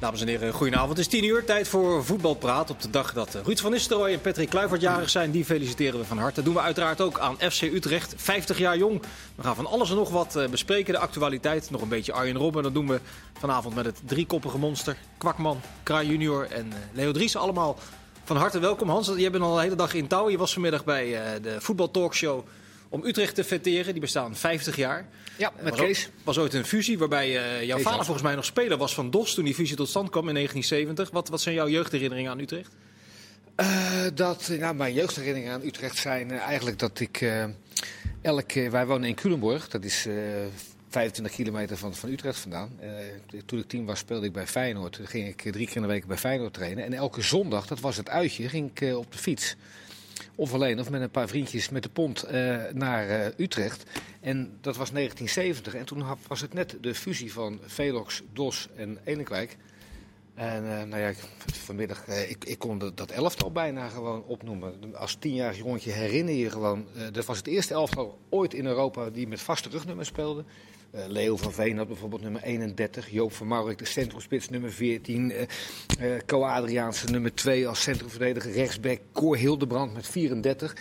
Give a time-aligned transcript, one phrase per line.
[0.00, 0.90] Dames en heren, goedenavond.
[0.90, 2.70] Het is 10 uur, tijd voor voetbalpraat.
[2.70, 6.00] Op de dag dat eh, Ruud van Nistelrooy en Patrick Kluivert jarig zijn, die feliciteren
[6.00, 6.34] we van harte.
[6.34, 9.02] Dat doen we uiteraard ook aan FC Utrecht, 50 jaar jong.
[9.34, 11.70] We gaan van alles en nog wat eh, bespreken, de actualiteit.
[11.70, 12.62] Nog een beetje Arjen Robben.
[12.62, 13.00] Dat doen we
[13.38, 14.96] vanavond met het driekoppige monster.
[15.18, 17.36] Kwakman, Kraai junior en eh, Leo Dries.
[17.36, 17.78] Allemaal
[18.24, 18.88] van harte welkom.
[18.88, 20.28] Hans, je bent al de hele dag in touw.
[20.28, 22.44] Je was vanmiddag bij de voetbaltalkshow
[22.88, 23.92] om Utrecht te fêteren.
[23.92, 25.08] Die bestaan 50 jaar.
[25.36, 26.08] Ja, met was Kees.
[26.24, 29.10] Was ooit een fusie waarbij uh, jouw Kees vader volgens mij nog speler was van
[29.10, 31.10] DOS toen die fusie tot stand kwam in 1970.
[31.14, 32.70] Wat, wat zijn jouw jeugdherinneringen aan Utrecht?
[33.56, 37.44] Uh, dat, nou, mijn jeugdherinneringen aan Utrecht zijn uh, eigenlijk dat ik uh,
[38.22, 38.52] elk...
[38.52, 40.06] wij wonen in Culemborg, dat is
[40.88, 42.78] 25 kilometer van, van Utrecht vandaan.
[43.46, 44.92] toen ik tien was speelde ik bij Feyenoord.
[44.92, 46.84] Toen ging ik drie keer in de week bij Feyenoord trainen.
[46.84, 49.56] En elke zondag, dat was het uitje, ging ik op de fiets
[50.38, 53.82] of alleen of met een paar vriendjes met de pont uh, naar uh, Utrecht.
[54.20, 58.98] En dat was 1970 en toen was het net de fusie van Velox, DOS en
[59.04, 59.56] Elinkwijk.
[60.34, 61.12] En uh, nou ja,
[61.52, 64.94] vanmiddag, ik, ik kon dat elftal bijna gewoon opnoemen.
[64.96, 69.28] Als tienjarig jongetje herinner je gewoon, dat was het eerste elftal ooit in Europa die
[69.28, 70.44] met vaste rugnummers speelde.
[70.94, 73.10] Uh, Leo van Veen had bijvoorbeeld nummer 31.
[73.10, 75.30] Joop van Maurik, de centrumspits, nummer 14.
[75.30, 75.40] Uh,
[76.00, 78.52] uh, Co Adriaanse, nummer 2 als centrumverdediger.
[78.52, 80.76] Rechtsback, Cor Hildebrand met 34.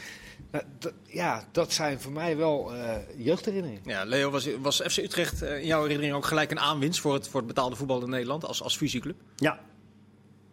[1.08, 2.72] ja, dat zijn voor mij wel
[3.18, 3.82] jeugdherinneringen.
[3.86, 7.28] Ja, Leo, was, was FC Utrecht in jouw herinnering ook gelijk een aanwinst voor het,
[7.28, 9.16] voor het betaalde voetbal in Nederland als, als fusieclub?
[9.36, 9.60] Ja.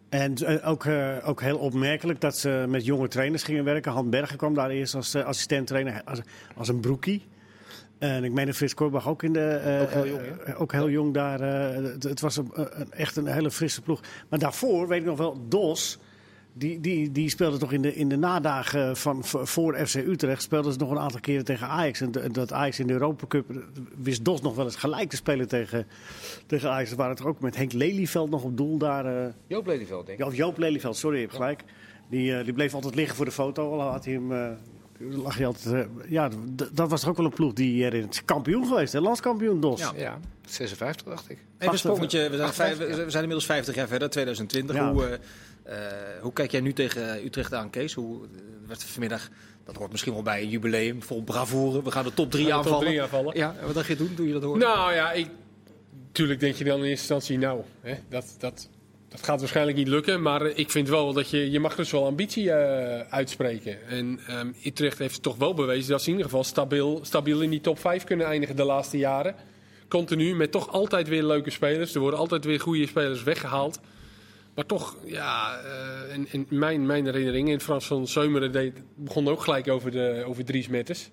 [0.09, 0.85] En ook,
[1.23, 3.91] ook heel opmerkelijk dat ze met jonge trainers gingen werken.
[3.91, 6.19] Han Bergen kwam daar eerst als assistent-trainer, als,
[6.55, 7.25] als een broekie.
[7.97, 9.61] En ik meen dat Frits Korbach ook in de.
[9.65, 11.41] Uh, ook heel jong, uh, ook heel jong daar.
[11.41, 14.01] Het, het, was een, een, echt een hele frisse ploeg.
[14.29, 15.99] Maar daarvoor weet ik nog wel, Dos.
[16.57, 20.41] Die, die, die speelde toch in de, in de nadagen van, voor FC Utrecht.
[20.41, 22.01] Speelden ze nog een aantal keren tegen Ajax.
[22.01, 23.45] En dat Ajax in de Europa Cup
[23.97, 25.87] wist Dos nog wel eens gelijk te spelen tegen,
[26.45, 26.89] tegen Ajax.
[26.89, 29.33] Ze waren toch ook met Henk Lelyveld nog op doel daar.
[29.47, 30.25] Joop Lelyveld, denk ik.
[30.25, 31.63] Of Joop Lelyveld, sorry, je hebt gelijk.
[32.09, 33.71] Die, die bleef altijd liggen voor de foto.
[33.71, 34.57] Al had hij hem
[35.09, 36.29] lag je altijd, ja,
[36.71, 38.99] dat was toch ook wel een ploeg die erin is kampioen geweest, hè?
[38.99, 39.79] landskampioen DOS.
[39.79, 41.37] Ja, ja, 56 dacht ik.
[41.57, 44.75] Even een sprongetje, we zijn, vijf, we zijn inmiddels 50 jaar verder, 2020.
[44.75, 44.91] Ja.
[44.91, 45.11] Hoe, uh,
[45.67, 45.75] uh,
[46.21, 47.93] hoe kijk jij nu tegen Utrecht aan, Kees?
[47.93, 48.21] Hoe
[48.67, 49.29] werd vanmiddag,
[49.63, 51.83] dat hoort misschien wel bij een jubileum, vol bravoure.
[51.83, 52.79] We gaan de top 3 aanvallen.
[52.79, 53.37] Top drie aanvallen.
[53.37, 54.65] Ja, wat dacht je doen, toen je dat hoorde?
[54.65, 55.29] Nou ja, ik,
[56.07, 58.35] natuurlijk denk je dan in eerste instantie, nou, hè, dat...
[58.37, 58.69] dat
[59.09, 62.05] dat gaat waarschijnlijk niet lukken, maar ik vind wel dat je, je mag dus wel
[62.05, 63.87] ambitie uh, uitspreken.
[63.87, 67.49] En um, Utrecht heeft toch wel bewezen dat ze in ieder geval stabiel, stabiel in
[67.49, 69.35] die top 5 kunnen eindigen de laatste jaren.
[69.87, 71.93] Continu, met toch altijd weer leuke spelers.
[71.93, 73.79] Er worden altijd weer goede spelers weggehaald.
[74.55, 75.59] Maar toch, ja,
[76.13, 80.23] in, in mijn, mijn herinnering, in Frans van Zeumeren deed, begon ook gelijk over, de,
[80.25, 81.09] over Dries Metters.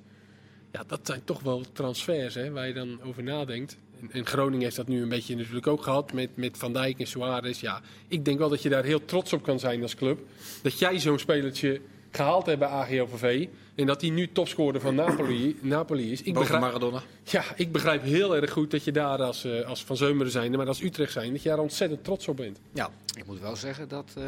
[0.72, 3.76] Ja, dat zijn toch wel transfers hè, waar je dan over nadenkt.
[4.10, 7.06] En Groningen heeft dat nu een beetje natuurlijk ook gehad met, met Van Dijk en
[7.06, 7.60] Suarez.
[7.60, 10.20] Ja, ik denk wel dat je daar heel trots op kan zijn als club.
[10.62, 11.80] Dat jij zo'n spelertje
[12.10, 13.48] gehaald hebt bij AGOVV.
[13.74, 16.22] En dat hij nu topscorer van Napoli, Napoli is.
[16.22, 17.02] Ik begrijp, Maradona.
[17.24, 20.50] Ja, ik begrijp heel erg goed dat je daar als, uh, als Van Zeumeren zijn,
[20.50, 22.60] maar als Utrecht zijn, dat je daar ontzettend trots op bent.
[22.72, 24.14] Ja, ik moet wel zeggen dat...
[24.18, 24.24] Uh,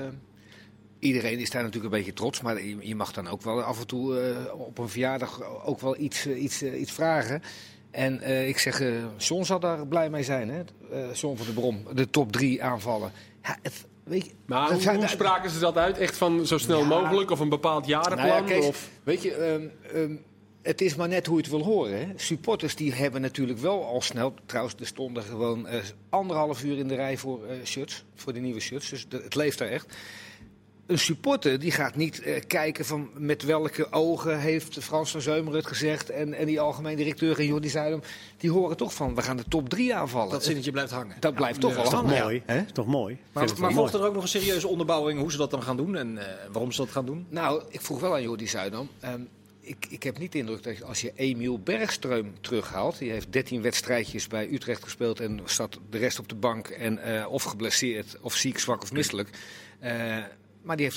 [0.98, 3.86] iedereen is daar natuurlijk een beetje trots, maar je, mag dan ook wel af en
[3.86, 7.42] toe uh, op een verjaardag ook wel iets, iets, iets vragen.
[7.94, 10.62] En uh, ik zeg, uh, John zal daar blij mee zijn, hè?
[10.93, 13.12] Uh, John van de Brom, de top drie aanvallen.
[13.43, 15.99] Ja, het, weet je, maar hoe, zijn, hoe spraken ze dat uit?
[15.99, 18.27] Echt van zo snel ja, mogelijk of een bepaald jarenplan?
[18.27, 18.88] Nou ja, Kees, of?
[19.03, 20.25] Weet je, um, um,
[20.62, 21.99] het is maar net hoe je het wil horen.
[21.99, 22.06] Hè?
[22.16, 24.34] Supporters die hebben natuurlijk wel al snel...
[24.47, 25.66] Trouwens, er stonden gewoon
[26.09, 28.04] anderhalf uur in de rij voor shirts.
[28.15, 29.97] Voor de nieuwe shirts, dus het leeft daar echt
[30.87, 35.59] een supporter die gaat niet uh, kijken van met welke ogen heeft Frans van Zeumeren
[35.59, 38.03] het gezegd en, en die algemeen directeur en Jordi Zuidam,
[38.37, 40.31] die horen toch van we gaan de top 3 aanvallen.
[40.31, 41.17] Dat zinnetje blijft hangen.
[41.21, 42.11] Dat ja, blijft toch wel hangen.
[42.11, 42.59] Toch mooi, hè?
[42.59, 43.19] Is toch mooi.
[43.33, 45.97] Maar, maar volgt er ook nog een serieuze onderbouwing hoe ze dat dan gaan doen
[45.97, 46.22] en uh,
[46.53, 47.27] waarom ze dat gaan doen?
[47.28, 48.89] Nou, ik vroeg wel aan Jordi Zuidam.
[49.05, 49.28] Um,
[49.61, 53.63] ik, ik heb niet de indruk dat als je Emiel Bergström terughaalt, die heeft 13
[53.63, 58.16] wedstrijdjes bij Utrecht gespeeld en staat de rest op de bank en uh, of geblesseerd
[58.21, 59.28] of ziek, zwak of misselijk.
[59.83, 60.16] Uh,
[60.65, 60.91] maar die,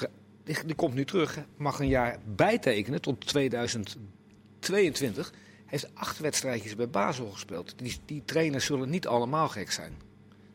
[0.44, 5.34] die, komt nu terug, mag een jaar bijtekenen tot 2022.
[5.66, 7.74] Heeft acht wedstrijdjes bij Basel gespeeld.
[7.78, 9.94] Die, die trainers zullen niet allemaal gek zijn.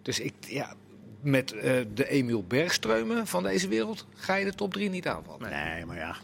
[0.02, 0.74] Dus ik, ja,
[1.20, 1.62] met uh,
[1.94, 5.50] de Emiel Bergstreumen van deze wereld ga je de top 3 niet aanvallen.
[5.50, 6.16] Nee, maar ja.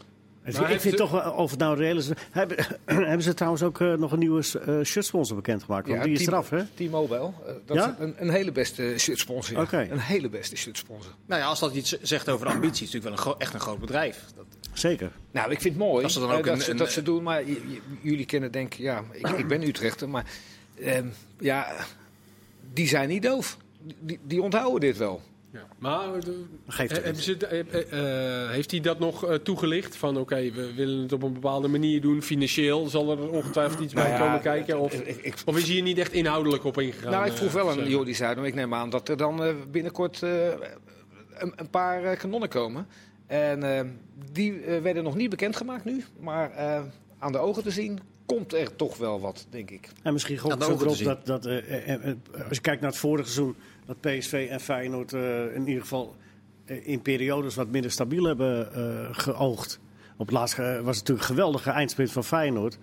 [0.57, 2.09] Ik vind toch wel, of het nou reëel is.
[2.31, 5.87] Hebben, hebben ze trouwens ook uh, nog een nieuwe uh, shirtsponsor bekendgemaakt?
[5.87, 6.63] Want ja, die is eraf, hè?
[6.73, 7.19] T-Mobile.
[7.19, 7.89] Uh, dat ja?
[7.89, 9.55] is een, een, hele beste shirtsponsor.
[9.55, 9.61] Ja.
[9.61, 9.89] Okay.
[9.89, 11.13] Een hele beste shirtsponsor.
[11.25, 13.53] Nou ja, als dat iets zegt over de ambities, is het natuurlijk wel een echt
[13.53, 14.25] een groot bedrijf.
[14.35, 14.45] Dat...
[14.73, 15.11] Zeker.
[15.31, 17.01] Nou, ik vind het mooi dat ze, dan ook dat, een, ze, een, dat ze
[17.01, 17.23] doen.
[17.23, 17.43] Maar
[18.01, 20.25] jullie kennen denk ik, ja, ik, ik ben Utrechter, maar
[21.39, 21.75] ja,
[22.73, 23.57] die zijn niet doof.
[23.99, 25.21] Die, die onthouden dit wel.
[25.53, 25.67] Ja.
[25.79, 26.23] Maar eh,
[26.67, 27.59] geeft ze, eh,
[28.43, 29.95] eh, heeft hij dat nog toegelicht?
[29.95, 32.21] Van oké, we willen het op een bepaalde manier doen.
[32.21, 34.79] Financieel zal er ongetwijfeld iets bij Nou ja, komen kijken.
[34.79, 37.11] Of, ik- ik- of is hij hier niet echt inhoudelijk op ingegaan?
[37.11, 38.45] Nou, ik vroeg wel aan Jordi Zuidam.
[38.45, 42.87] Ik neem aan dat er dan eh, binnenkort eh, een, een paar kanonnen komen.
[43.27, 43.99] En
[44.31, 46.03] die werden nog niet bekendgemaakt nu.
[46.19, 46.81] Maar eh,
[47.19, 47.99] aan de ogen te zien
[48.35, 49.89] komt er toch wel wat, denk ik.
[50.03, 52.15] En misschien ogen te erop dat, dat eh, eh, eh,
[52.47, 53.55] als je kijkt naar het vorige seizoen,
[53.89, 56.15] dat PSV en Feyenoord eh, in ieder geval
[56.65, 59.79] eh, in periodes wat minder stabiel hebben eh, geoogd.
[60.17, 62.77] Op het laatst was het natuurlijk een geweldige eindsprint van Feyenoord.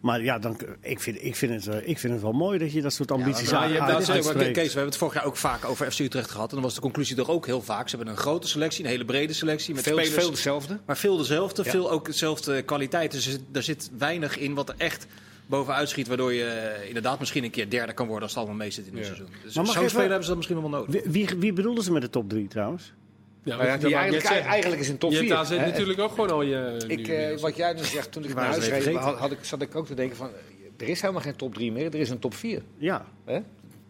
[0.00, 2.72] Maar ja, dan, ik, vind, ik, vind het, eh, ik vind het wel mooi dat
[2.72, 4.50] je dat soort ambities Ja, aan hebt uitspreekt.
[4.52, 6.48] Kees, we hebben het vorig jaar ook vaak over FC Utrecht gehad.
[6.48, 7.88] En dan was de conclusie toch ook heel vaak.
[7.88, 9.74] Ze hebben een grote selectie, een hele brede selectie.
[9.74, 10.78] Met Veel, spelers, veel hetzelfde.
[10.86, 11.70] Maar veel dezelfde, Ja.
[11.70, 13.12] veel ook dezelfde kwaliteit.
[13.12, 15.06] Dus er zit- weinig in wat er echt
[15.46, 16.08] bovenuit schiet.
[16.08, 18.86] Waardoor je eh, inderdaad misschien een keer derde kan worden als het allemaal mee zit
[18.86, 19.14] in het Ja.
[19.14, 19.28] seizoen.
[19.44, 21.02] Dus zo'n speler hebben ze dan misschien nog wel nodig.
[21.02, 22.92] Wie, wie, wie bedoelden ze met de top 3 trouwens?
[23.42, 25.28] Ja, Nou ja, die eigenlijk, eigenlijk is een top Je 4.
[25.28, 26.84] hebt AZ natuurlijk ook gewoon al je...
[26.86, 29.62] Ik, eh, wat jij nu zegt, toen ik naar huis reed, had, had ik, zat
[29.62, 30.30] ik ook te denken van...
[30.76, 32.62] Er is helemaal geen top 3 meer, er is een top 4.
[32.78, 33.40] Ja, Hè?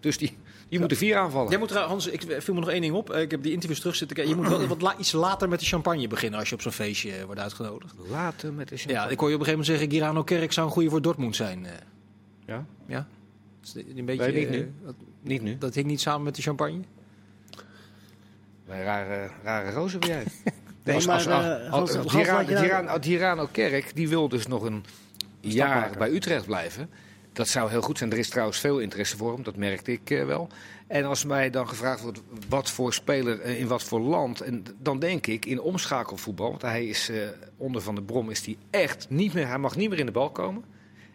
[0.00, 0.36] Dus die,
[0.68, 1.50] die moeten vier aanvallen.
[1.50, 3.10] Jij moet, er- Hans, ik viel me nog één ding op.
[3.10, 4.34] Eh, Ik heb die interviews terug zitten kijken.
[4.34, 6.72] Je moet wel wat la- iets later met de champagne beginnen als je op zo'n
[6.72, 7.94] feestje eh, wordt uitgenodigd.
[8.10, 9.12] Later met de Ja, champagne.
[9.12, 11.36] ik hoor je op een gegeven moment zeggen, Girano Kerk zou een goede voor Dortmund
[11.36, 11.66] zijn.
[11.66, 11.72] eh.
[12.46, 12.64] Ja?
[12.86, 13.06] Ja?
[13.96, 14.72] Een beetje, Nee, niet nu.
[14.84, 15.56] dat, Niet nu.
[15.58, 16.80] dat hing niet samen met de champagne?
[18.70, 20.24] Een rare, rare roze ben jij.
[20.84, 24.84] Nee, Als- maar, als- eh, als- Tirano Kerk die wil dus nog een
[25.40, 25.98] jaar maken.
[25.98, 26.90] bij Utrecht blijven.
[27.32, 28.12] Dat zou heel goed zijn.
[28.12, 30.48] Er is trouwens veel interesse voor hem, dat merkte ik eh, wel.
[30.86, 34.64] En als mij dan gevraagd wordt wat voor speler eh, in wat voor land, en
[34.78, 36.48] dan denk ik in omschakelvoetbal.
[36.50, 37.16] Want hij is eh,
[37.56, 39.46] onder van de Brom is hij echt niet meer.
[39.46, 40.64] Hij mag niet meer in de bal komen.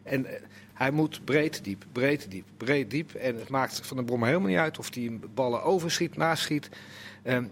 [0.03, 0.41] En eh,
[0.73, 3.13] hij moet breed, diep, breed, diep, breed, diep.
[3.13, 6.69] En het maakt van de Brom helemaal niet uit of hij ballen overschiet, naschiet.
[7.25, 7.51] Um,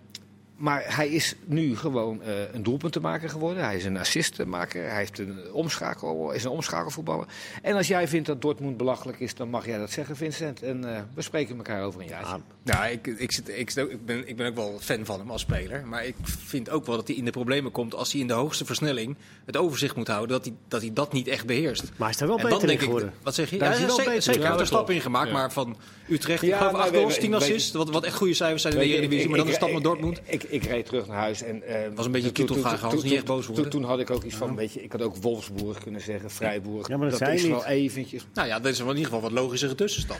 [0.57, 3.63] maar hij is nu gewoon eh, een doelpuntenmaker geworden.
[3.63, 4.87] Hij is een assistenmaker.
[4.89, 7.25] Hij heeft een omschakel, is een omschakelvoetballer.
[7.61, 10.61] En als jij vindt dat Dortmund belachelijk is, dan mag jij dat zeggen, Vincent.
[10.63, 12.39] En eh, we spreken elkaar over een jaartje.
[12.63, 15.31] Ja, ik, ik, zit, ik, zit ik, ben, ik ben ook wel fan van hem
[15.31, 15.87] als speler.
[15.87, 18.33] Maar ik vind ook wel dat hij in de problemen komt als hij in de
[18.33, 19.15] hoogste versnelling
[19.45, 20.29] het overzicht moet houden.
[20.29, 21.83] Dat hij dat, hij dat niet echt beheerst.
[21.83, 23.13] maar hij is daar wel en dan beter in denk ik, geworden.
[23.23, 23.57] wat zeg je?
[23.57, 24.41] Daar Ja, is hij wel zeker, beter zeker.
[24.41, 24.47] in.
[24.47, 25.27] Hij heeft er Ja, stappen in gemaakt.
[25.27, 25.33] Ja.
[25.33, 25.77] Maar van
[26.09, 27.71] Utrecht, Ja, ik geloof acht weet- goals, weet- tien weet- assists.
[27.71, 29.27] Wat, wat echt goede cijfers zijn in de Eredivisie.
[29.29, 30.21] Maar dan is het stap met Dortmund.
[30.47, 31.61] Ik, reed terug naar huis en...
[31.63, 33.69] eh, Was een beetje Hans, toen- niet echt boos worden.
[33.69, 36.87] Toen had ik ook iets van, weet je, ik had ook Wolfsburg kunnen zeggen, Vrijburg.
[36.87, 38.25] Ja, maar dat zei is je wel eventjes...
[38.33, 40.19] Nou ja, dat is wel in ieder geval wat logischere tussenstap.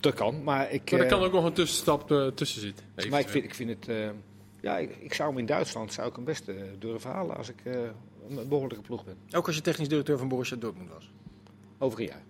[0.00, 0.90] Dat kan, maar ik...
[0.90, 2.84] Maar er eh, kan ook nog een tussenstap eh, tussen zitten.
[3.10, 3.88] Maar ik vind, ik vind het.
[3.88, 4.08] eh,
[4.60, 7.48] ja, ik, ik zou hem in Duitsland zou ik hem best eh, durven halen als
[7.48, 7.72] ik eh,
[8.30, 9.16] een behoorlijke ploeg ben.
[9.32, 11.10] Ook als je technisch directeur van Borussia Dortmund was.
[11.78, 12.22] Over een jaar.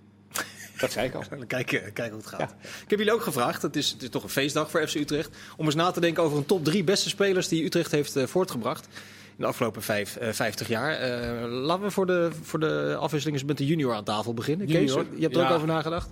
[0.80, 1.22] Dat zei ik al.
[1.38, 2.54] Dan kijken, kijken hoe het gaat.
[2.84, 5.36] Ik heb jullie ook gevraagd, het is, het is toch een feestdag voor FC Utrecht,
[5.56, 8.26] om eens na te denken over een top drie beste spelers die Utrecht heeft eh,
[8.26, 8.84] voortgebracht
[9.36, 10.92] in de afgelopen vijf, eh, 50 jaar.
[10.92, 14.66] Eh, laten we voor de, voor de afwisseling eens met de junior aan tafel beginnen.
[14.66, 16.08] Junior, Kees, je hebt er ook over nagedacht.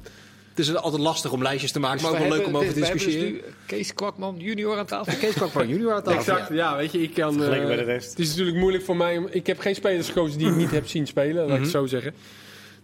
[0.50, 2.56] Het is altijd lastig om lijstjes te maken, maar ook Dus we wel leuk om
[2.56, 3.32] over te dus discussiëren.
[3.32, 5.16] nu Kees Kwakman junior aan tafel.
[5.18, 6.18] Kees kwam van junior aan tafel.
[6.34, 7.42] Exact, ja, weet je, ik kan...
[7.42, 8.10] Eh, bij de rest.
[8.10, 9.16] Het is natuurlijk moeilijk voor mij.
[9.18, 11.70] om- Ik heb geen spelers gekozen die ik niet heb zien spelen, laat ik het
[11.70, 12.14] zo zeggen.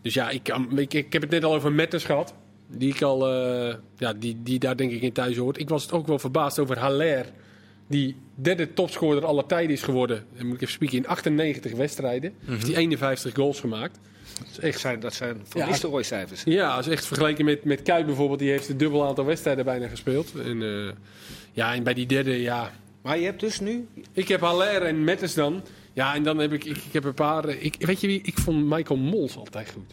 [0.03, 2.35] Dus ja, ik, kan, ik, ik heb het net al over Metters gehad.
[2.69, 5.59] Die, ik al, eh, ja, die, die daar denk ik in thuis hoort.
[5.59, 7.27] Ik was het ook wel verbaasd over Haller.
[7.87, 10.25] Die derde topscorer aller tijden is geworden.
[10.37, 10.97] Dan moet ik even spieken.
[10.99, 12.33] In 98 wedstrijden.
[12.45, 13.99] Heeft hij 51 goals gemaakt.
[14.39, 16.03] Dat is Dat echt zijn, dat zijn van Ja.
[16.03, 16.43] Cijfers.
[16.45, 19.89] ja, als echt vergeleken met, met Kuip bijvoorbeeld, die heeft een dubbel aantal wedstrijden bijna
[19.89, 20.33] gespeeld.
[20.45, 20.93] En, eh,
[21.53, 22.73] ja, en bij die derde, ja.
[23.03, 23.89] Maar je hebt dus nu.
[24.13, 25.63] Ik heb Haller en Metters dan.
[25.93, 27.45] Ja, en dan heb ik, ik, ik heb een paar.
[27.45, 28.21] eh, Ik, weet je wie?
[28.25, 29.89] Ik vond Michael Mols altijd goed.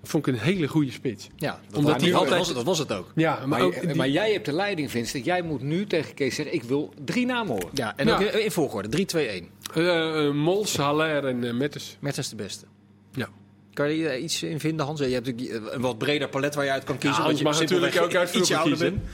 [0.00, 1.28] Dat vond ik een hele goede spits.
[1.36, 3.12] Ja, dat, Omdat die dat altijd- was, het- dat was het ook.
[3.14, 3.80] Ja, maar, Maar, ook.
[3.80, 5.24] die- maar jij hebt de leiding, Vincent.
[5.24, 7.68] Jij moet nu tegen Kees zeggen: ik wil drie namen horen.
[7.72, 8.14] Ja, en Ja.
[8.14, 8.88] ook in, in volgorde.
[8.88, 9.48] 3, 2, 1.
[9.74, 11.96] eh, eh, Mols, Haller en eh, Metters.
[12.00, 12.66] Met is de beste.
[13.14, 13.28] Ja.
[13.72, 15.00] Kan je er iets in vinden, Hans?
[15.00, 17.18] Je hebt natuurlijk een wat breder palet waar je uit kan kiezen.
[17.20, 18.94] Ja, Hans je mag natuurlijk simpelweg ook uit ietsje ouder kiezen.
[18.94, 19.08] bent.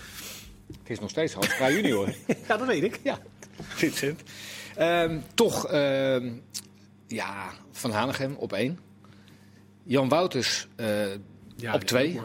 [0.80, 2.08] Het is nog steeds Hans Kraaij junior.
[2.48, 3.00] Ja, dat weet ik.
[3.02, 3.18] ja,
[3.60, 4.20] Vincent.
[4.78, 6.30] Ehm, toch, ehm,
[7.06, 8.78] ja, Van Hanegem op één.
[9.82, 11.06] Jan Wouters eh,
[11.56, 12.20] Ja, Op twee?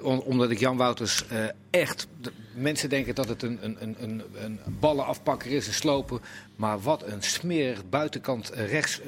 [0.00, 2.06] Om- omdat ik Jan Wouters eh, echt.
[2.20, 6.20] de- mensen denken dat het een, een, een, een, ballenafpakker is, een sloper.
[6.56, 9.00] Maar wat een smerig buitenkant eh, rechts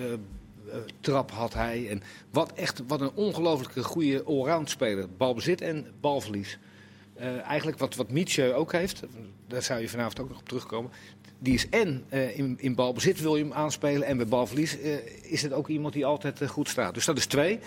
[1.00, 1.88] trap had hij.
[1.88, 5.06] En wat echt wat een ongelooflijke goede allround speler.
[5.16, 6.58] Balbezit en balverlies.
[7.14, 9.02] Eh, eigenlijk wat, wat Mietje ook heeft,
[9.46, 10.90] daar zou je vanavond ook nog op terugkomen.
[11.42, 14.94] Die is en eh, in, in balbezit wil je hem aanspelen en bij balverlies eh,
[15.22, 16.94] is het ook iemand die altijd eh, goed staat.
[16.94, 17.58] Dus dat is twee.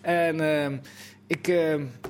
[0.00, 0.76] En ehm,
[1.26, 1.48] ik,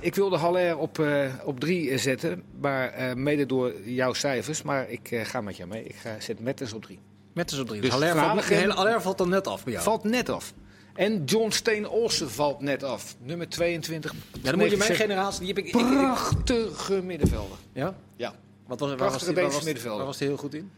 [0.00, 4.62] ik wilde Haller op, eh, op drie zetten, maar eh, mede door jouw cijfers.
[4.62, 5.84] Maar ik eh, ga met jou mee.
[5.84, 6.98] Ik ga, zet Metters op drie.
[7.32, 7.80] Met dus op drie.
[7.80, 9.84] Dus Haller, valt, Haller valt dan net af bij jou.
[9.84, 10.52] Valt net af.
[10.94, 13.16] En John Steen Olsen valt net af.
[13.22, 14.12] Nummer 22.
[14.12, 15.06] ja, dan moet je mijn 1960.
[15.06, 15.38] generatie...
[15.44, 17.56] Die heb ik, ik, ik- Prachtige middenvelder.
[17.72, 17.94] ja?
[18.16, 18.34] Ja.
[18.66, 19.98] Wat was, waar, was Prachtige die, waar, Deense was, middenvelder.
[19.98, 20.70] waar was die heel goed in?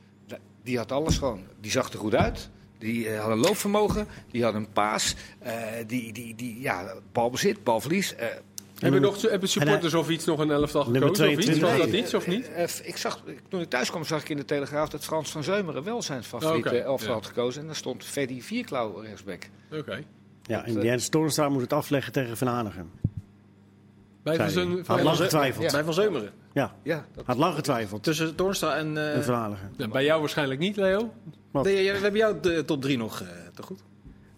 [0.67, 1.41] Die had alles gewoon.
[1.61, 2.49] Die zag er goed uit.
[2.79, 4.07] Die eh, had een loopvermogen.
[4.31, 5.15] Die had een paas.
[5.39, 5.53] eh,
[5.87, 8.15] die, die, die, ja, balbezit, balverlies.
[8.15, 8.27] eh,
[8.79, 11.25] Hebben, nog, hebben supporters of iets nog een elftal Nummer gekozen?
[11.27, 11.45] Of iets?
[11.45, 11.79] 22.
[11.79, 12.51] Was dat iets of niet?
[12.87, 15.83] Ik zag, toen ik thuis kwam, zag ik in de Telegraaf dat Frans van Zeumeren
[15.85, 17.15] wel zijn favoriete elftal ja.
[17.15, 17.61] had gekozen.
[17.61, 19.49] En daar stond Freddy Vierklauw rechtsback.
[19.73, 20.03] Oké.
[20.43, 22.91] Ja, en Jens Toornstra moet het afleggen tegen Van Hanegem.
[24.23, 24.51] Bij
[24.83, 25.73] Van getwijfeld.
[25.73, 26.33] Bij Van Zeumeren.
[26.57, 28.03] Ja, Ja, dat, had lang getwijfeld.
[28.03, 28.87] Tussen Toornstra en...
[29.11, 29.15] eh.
[29.77, 31.13] Ja, bij jou waarschijnlijk niet, Leo.
[31.53, 33.83] nee, we hebben jou de top drie nog eh, te goed.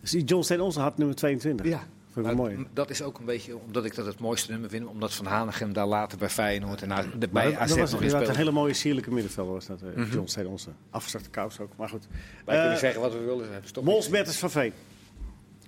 [0.00, 1.66] Dus die John Steen Olsen had nummer 22.
[1.66, 1.86] ja.
[2.12, 2.66] Vond ik Maar mooi.
[2.72, 4.86] Dat is ook een beetje omdat ik dat het mooiste nummer vind.
[4.86, 7.90] Omdat Van Hanegem daar later bij Feyenoord en na- de- bij dat, AZ dat was
[7.92, 9.80] nog een hele mooie sierlijke middenvelder was dat.
[9.82, 10.76] eh, John Steen Olsen.
[10.90, 12.06] Afgezakte kous ook, maar goed.
[12.44, 13.46] Wij kunnen zeggen wat we willen.
[13.82, 14.72] Mols Bertens van Veen.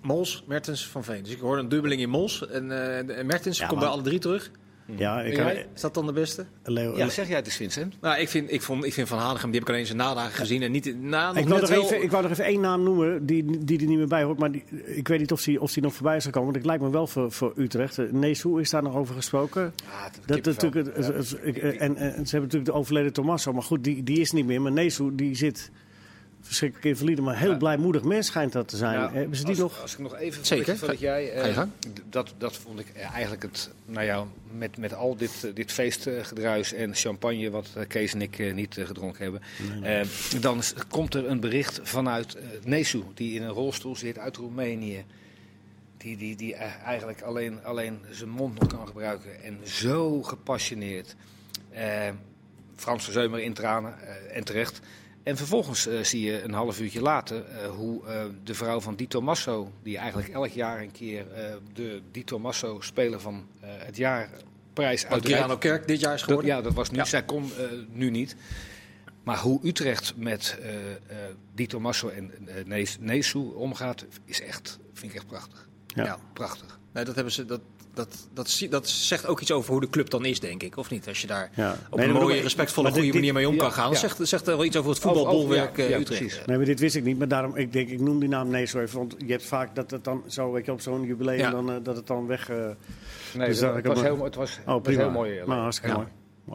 [0.03, 1.23] Mols, Mertens, Van Veen.
[1.23, 2.49] Dus ik hoorde een dubbeling in Mols.
[2.49, 4.51] En, eh, en Mertens Ja, komt maar- bij alle drie terug.
[4.97, 5.67] Ja, ik?
[5.75, 6.47] Is dat dan de beste?
[6.65, 7.95] Leo, Ja, zeg jij het eens, Vincent.
[8.01, 10.33] Nou, ik vind, ik vond, ik vind Van Hanegem, die heb ik alleen zijn nadagen
[10.33, 10.63] gezien.
[10.63, 12.83] En niet, na, nog ik, wou nog wel- even, ik wou nog even één naam
[12.83, 14.39] noemen die, die er niet meer bij hoort.
[14.39, 16.45] Maar die, ik weet niet of die, of die nog voorbij is gekomen.
[16.45, 17.99] Want het lijkt me wel voor, voor Utrecht.
[17.99, 19.75] Eh, Nees, hoe is daar nog over gesproken?
[20.27, 23.53] Dat, natuurlijk, het- het- het- ik- eh, en, en ze hebben natuurlijk de overleden Tommaso.
[23.53, 24.61] Maar goed, die, die is niet meer.
[24.63, 25.71] Maar Neesu, die zit
[26.41, 27.23] verschrikkelijk invalide.
[27.23, 27.57] Maar heel Ja.
[27.57, 28.99] blijmoedig mens schijnt dat te zijn.
[28.99, 29.81] Ja, Hebben ze die als, nog?
[29.81, 30.65] Als ik nog even Zeker.
[30.65, 31.33] voordat- voordat jij.
[31.33, 31.71] eh, Ga je gang.
[31.81, 33.71] d- dat, dat vond ik eh, eigenlijk het.
[33.85, 38.55] Nou ja, met, met al dit, eh, dit feestgedruis en champagne, wat Kees en ik
[38.55, 39.41] niet gedronken hebben.
[40.41, 45.05] dan komt er een bericht vanuit eh Nesu, die in een rolstoel zit uit Roemenië.
[45.97, 49.43] Die, die, die eigenlijk alleen, alleen zijn mond nog kan gebruiken.
[49.43, 51.17] En zo gepassioneerd.
[52.77, 53.95] Frans van Zeumer in tranen,
[54.35, 54.81] en terecht.
[55.23, 58.95] En vervolgens eh, zie je een half uurtje later eh, hoe eh, de vrouw van
[58.97, 61.27] Di Tommaso, die eigenlijk elk jaar een keer
[61.75, 64.31] de Di Tommaso speler van het jaar
[64.73, 65.27] prijs uitreikt.
[65.27, 66.51] Girano Kerk dit jaar is Dat, geworden.
[66.57, 66.97] ja, dat was nu.
[66.97, 67.05] Ja.
[67.05, 67.51] Zij kon
[67.93, 68.37] nu niet.
[69.23, 70.59] Maar hoe Utrecht met
[71.55, 72.33] Di Tommaso en
[72.65, 75.69] Nees- Neesu omgaat, is echt, vind ik echt prachtig.
[75.95, 76.05] Ja.
[76.05, 76.19] Ja.
[76.33, 76.79] Prachtig.
[76.93, 77.61] Nee, dat, hebben ze, dat,
[77.95, 80.77] dat, dat, dat zegt ook iets over hoe de club dan is, denk ik.
[80.77, 81.09] Of niet?
[81.09, 81.77] Als je daar Ja.
[81.91, 83.93] op Nee, een mooie, respectvolle, maar dit- goede manier mee om ja, kan gaan.
[83.93, 84.09] Dat ja.
[84.09, 86.21] zegt, zegt er wel iets over het voetbalbolwerk ja, eh, ja, Utrecht.
[86.21, 86.43] precies.
[86.47, 87.19] Nee, maar dit wist ik niet.
[87.19, 88.99] Maar daarom, ik denk, ik noem die naam Neesu even.
[88.99, 91.51] Want je hebt vaak dat het dan zo, weet je, op zo'n jubileum, Ja.
[91.51, 92.49] dan, eh, dat het dan weg...
[92.51, 92.57] eh,
[93.35, 95.35] Nee, Dus dat- dat- het, was heel, mooi- het was, oh, heel mooi.
[95.47, 95.97] Nou, hartstikke Ja.
[95.97, 96.09] mooi.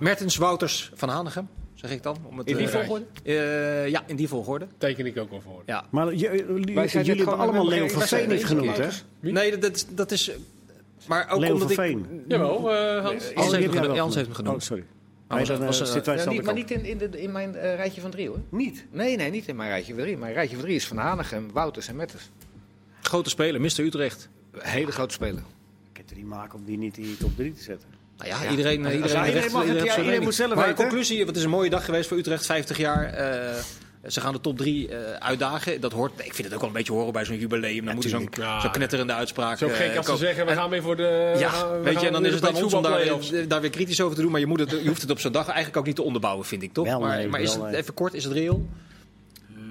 [0.03, 1.47] Mertens, Wouters, Van Hanegem,
[1.87, 2.17] zeg ik dan.
[2.23, 3.05] Om het, In die eh, volgorde?
[3.23, 4.67] eh, ja, in die volgorde.
[4.77, 5.61] Teken ik ook wel voor.
[5.65, 5.85] Ja.
[5.91, 8.87] Maar je- jullie, Wij zijn jullie net hebben allemaal Leo van Veen niet genoemd, hè?
[9.19, 10.31] Nee, dat, dat, dat is...
[11.07, 11.91] Maar ook Leo omdat van ik...
[11.91, 12.23] Veen.
[12.27, 13.23] Jawel, eh, Hans.
[13.23, 13.73] Jans Oh, heeft
[14.13, 14.55] jij genoemd.
[14.55, 14.83] Oh, sorry.
[15.27, 16.85] Maar Nee, was- dan was, eh, eh, zitten wij Ja, snel niet, maar niet in,
[16.85, 18.39] in, de, in mijn eh, rijtje van drie hoor.
[18.49, 18.85] Niet?
[18.91, 20.17] Nee, nee, niet in mijn rijtje van drie.
[20.17, 22.29] Mijn rijtje van drie is Van Hanegem, Wouters en Metters.
[23.01, 23.79] Grote speler, Mr.
[23.79, 24.29] Utrecht.
[24.57, 25.43] Hele grote speler.
[25.91, 27.87] Ik heb er niet maken om die niet in die top 3 te zetten.
[28.17, 28.49] Nou ja, Ja.
[28.49, 30.23] iedereen, iedereen, iedereen recht- mag heeft ja, iedereen mening.
[30.23, 30.75] moet zelf Maar weten.
[30.75, 33.03] de conclusie, want het is een mooie dag geweest voor Utrecht, 50 jaar.
[33.13, 33.53] eh,
[34.07, 35.81] ze gaan de top 3 uitdagen.
[35.81, 37.85] Dat hoort, ik vind het ook wel een beetje horen bij zo'n jubileum.
[37.85, 38.29] Dan moet je zo'n
[38.71, 41.35] knetterende uitspraak Zo gek eh, als ze zeggen, we En- gaan weer voor de...
[41.37, 43.13] Ja, gaan- weet je, en dan is het dan ons om daar, eh,
[43.47, 44.31] daar weer kritisch over te doen.
[44.31, 46.45] Maar je, moet het, je hoeft het op zo'n dag eigenlijk ook niet te onderbouwen,
[46.45, 46.85] vind ik, toch?
[46.87, 47.75] Wel, maar nee, maar is het, nee.
[47.75, 48.67] even kort, is het reëel?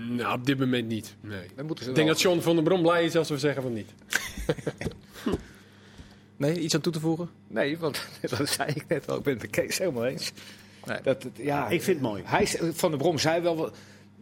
[0.09, 1.15] Nou, op dit moment niet.
[1.21, 1.39] Nee.
[1.57, 3.91] Dan Ik denk dat John van der Brom blij is als we zeggen van niet.
[6.45, 7.31] Nee, iets aan toe te voegen?
[7.49, 8.07] Nee, want
[8.39, 9.17] dat zei ik net al.
[9.17, 10.33] Ik ben het met Kees helemaal eens.
[10.85, 10.99] Nee.
[11.03, 12.23] Dat, ja, Ik vind het mooi.
[12.27, 13.77] Hij, is- van der Brom zei wel, wat,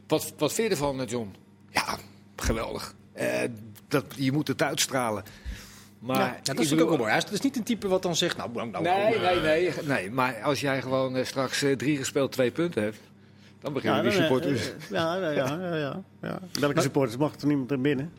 [0.07, 1.35] wat, wat vind je ervan, eh, John?
[1.71, 1.99] Ja,
[2.37, 2.95] geweldig.
[3.12, 3.41] Eh,
[3.88, 5.25] dat, je moet het uitstralen.
[5.99, 7.09] Maar, ja, dat is ook wel mooi.
[7.09, 9.23] Hij is, het is niet een type wat dan zegt, nou, nou, nou Nee, kom,
[9.23, 10.11] nee, nee, nee.
[10.11, 12.99] Maar als jij gewoon eh, straks drie gespeeld, twee punten hebt,
[13.61, 14.73] dan beginnen die dan, eh, supporters.
[14.91, 16.41] ja, ja, ja, ja, ja, ja.
[16.61, 18.12] Welke supporters mag er niemand er binnen?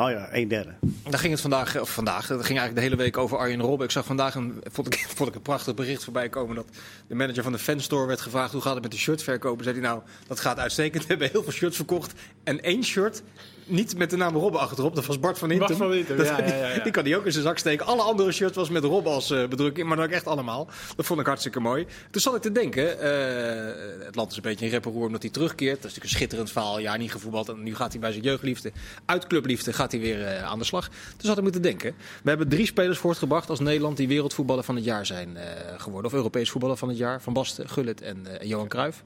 [0.00, 0.70] Oh ja, een derde.
[1.10, 3.86] Daar ging het vandaag, of vandaag, dat ging eigenlijk de hele week over Arjen Robben.
[3.86, 6.66] Ik zag vandaag een, vond ik, vond ik een prachtig bericht voorbij komen dat
[7.06, 9.64] de manager van de fanstore werd gevraagd hoe gaat het met de shirtverkopen.
[9.64, 11.02] Zei hij nou, dat gaat uitstekend.
[11.06, 12.12] We hebben heel veel shirts verkocht
[12.44, 13.22] en één shirt
[13.70, 14.94] niet met de naam Robben achterop.
[14.94, 15.68] Dat was Bart van Hintem.
[15.68, 16.74] Bart van Hintem, Dat- ja, ja, ja, ja.
[16.74, 17.86] Die, die kan hij ook in zijn zak steken.
[17.86, 20.68] Alle andere shirts was met Robben als eh, bedrukking, maar dan ook echt allemaal.
[20.96, 21.86] Dat vond ik hartstikke mooi.
[22.10, 25.30] Toen zat ik te denken, eh, het land is een beetje in reparoer omdat hij
[25.30, 25.82] terugkeert.
[25.82, 26.80] Dat is natuurlijk een schitterend verhaal.
[26.80, 28.72] Jaar niet gevoetbald en nu gaat hij bij zijn jeugdliefde.
[29.04, 30.88] Uit clubliefde gaat hij weer eh, aan de slag.
[30.88, 31.94] Toen zat ik moeten denken.
[32.22, 35.44] We hebben drie spelers voortgebracht als Nederland die wereldvoetballer van het jaar zijn eh,
[35.80, 36.10] geworden.
[36.10, 37.22] Of Europees voetballer van het jaar.
[37.22, 39.02] Van Basten, Gullit en eh, Johan Cruijff.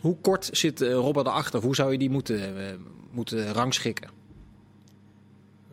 [0.00, 1.60] Hoe kort zit eh Robben erachter?
[1.62, 2.40] Hoe zou je die moeten,
[3.10, 4.08] moeten rangschikken?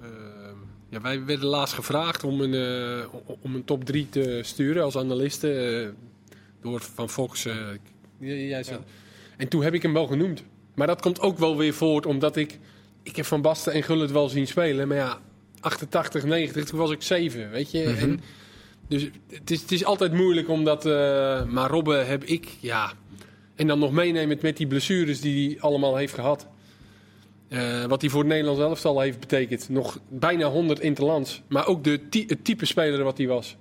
[0.02, 0.10] Ehm,
[0.90, 2.54] Ja, wij werden laatst gevraagd om een,
[3.04, 3.06] eh,
[3.42, 5.82] om een top 3 te sturen als analisten.
[5.84, 5.88] eh,
[6.62, 7.46] door Van Fox.
[7.46, 7.56] eh,
[8.20, 8.80] j- jij zei-
[9.38, 10.44] En toen heb ik hem wel genoemd.
[10.76, 12.60] Maar dat komt ook wel weer voort omdat ik.
[13.06, 14.88] Ik heb Van Basten en Gullit wel zien spelen.
[14.88, 15.18] Maar ja,
[15.60, 17.50] 88, 90, toen was ik 7.
[17.50, 17.84] Weet je.
[17.84, 18.20] en,
[18.88, 20.86] dus het is, het is altijd moeilijk omdat.
[20.86, 22.48] eh, maar Robben heb ik.
[22.60, 22.92] Ja.
[23.56, 26.48] En dan nog meenemen met die blessures die hij allemaal heeft gehad.
[27.48, 29.70] Eh, wat hij voor het Nederlands elftal heeft betekend.
[29.70, 31.42] Nog bijna 100 interlands.
[31.48, 33.56] Maar ook de ty- het type speler wat hij was.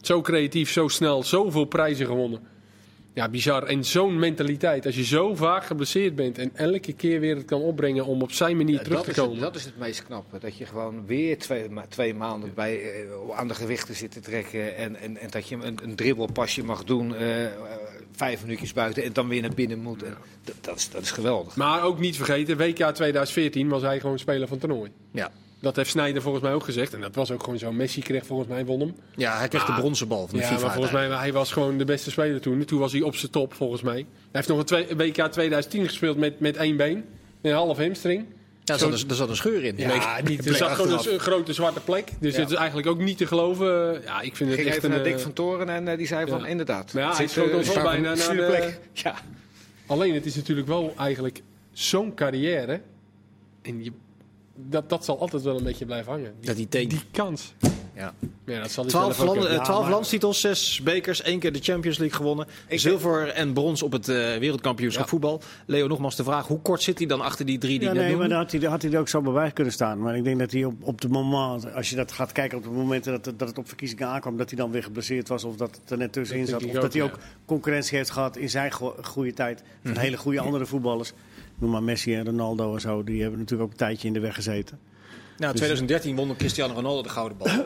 [0.00, 2.40] Zo creatief, zo snel, zoveel prijzen gewonnen.
[3.16, 3.62] Ja, bizar.
[3.62, 4.86] En zo'n mentaliteit.
[4.86, 8.32] Als je zo vaak geblesseerd bent en elke keer weer het kan opbrengen om op
[8.32, 9.32] zijn manier terug te komen.
[9.32, 10.38] het, dat is het meest knappe.
[10.38, 14.20] Dat je gewoon weer twee, ma- twee maanden bij, eh, aan de gewichten zit te
[14.20, 14.76] trekken.
[14.76, 17.14] En, en, en dat je een, een dribbelpasje mag doen.
[17.14, 17.46] eh,
[18.12, 20.02] vijf minuutjes buiten en dan weer naar binnen moet.
[20.02, 21.56] En dat, dat, is, dat is geweldig.
[21.56, 24.90] Maar ook niet vergeten, WK 2014 was hij gewoon speler van toernooi.
[25.10, 25.30] Ja.
[25.66, 26.94] Dat heeft Snijder volgens mij ook gezegd.
[26.94, 27.72] En dat was ook gewoon zo.
[27.72, 28.94] Messi kreeg volgens mij won hem.
[29.16, 29.78] ja, hij kreeg de Ah.
[29.78, 30.62] bronzen bal van de Ja, FIFA.
[30.62, 32.64] maar volgens mij hij was gewoon de beste speler toen.
[32.64, 33.94] Toen was hij op zijn top, volgens mij.
[33.94, 37.04] Hij heeft nog een twee- WK 2010 gespeeld met, met één been.
[37.42, 38.24] Een half hamstring.
[38.64, 39.76] Ja, er, zat een, er zat een scheur in.
[39.76, 41.06] Ja, niet, er plek zat gewoon achteraf.
[41.06, 42.08] een, een grote zwarte plek.
[42.20, 42.40] Dus Ja.
[42.40, 44.00] het is eigenlijk ook niet te geloven.
[44.04, 44.94] Ja, ik vind het ging echt even een...
[44.96, 46.46] naar Dick eh, van Toren en eh, die zei van ja.
[46.46, 46.92] inderdaad.
[46.92, 48.80] Maar ja, het hij schoot eh, ons wel bijna een naar de- plek.
[48.92, 49.14] Ja.
[49.86, 51.42] Alleen het is natuurlijk wel eigenlijk
[51.72, 52.80] zo'n carrière.
[53.62, 53.92] En je,
[54.56, 56.32] dat, dat zal altijd wel een beetje blijven hangen.
[56.38, 56.88] Die, Dat die teken.
[56.88, 57.54] die kans.
[57.94, 58.14] Ja.
[58.46, 59.50] Ja, dat zal hij Twaalf, hebben.
[59.50, 62.46] eh, twaalf maar- landstitels, zes bekers, één keer de Champions League gewonnen.
[62.68, 65.10] Zilver en brons op het eh, wereldkampioenschap Ja.
[65.10, 65.40] voetbal.
[65.66, 68.16] Leo, nogmaals de vraag, hoe kort zit hij dan achter die drie die Ja, nee,
[68.16, 69.98] maar dan had hij, had hij er ook zo bij kunnen staan.
[70.00, 72.64] Maar ik denk dat hij op, op de moment, als je dat gaat kijken op
[72.64, 75.44] de momenten dat, het- dat het op verkiezingen aankwam, dat hij dan weer geblesseerd was
[75.44, 76.70] of dat het er net tussenin Dat zat.
[76.70, 80.00] Of dat hij ook, concurrentie heeft gehad in zijn go- goede tijd van Mhm.
[80.00, 81.12] hele goede andere voetballers.
[81.58, 83.04] Noem maar Messi en Ronaldo en zo.
[83.04, 84.78] Die hebben natuurlijk ook een tijdje in de weg gezeten.
[85.36, 87.46] Nou, 2013 won Cristiano Ronaldo de gouden bal.
[87.46, 87.64] Eh, eh,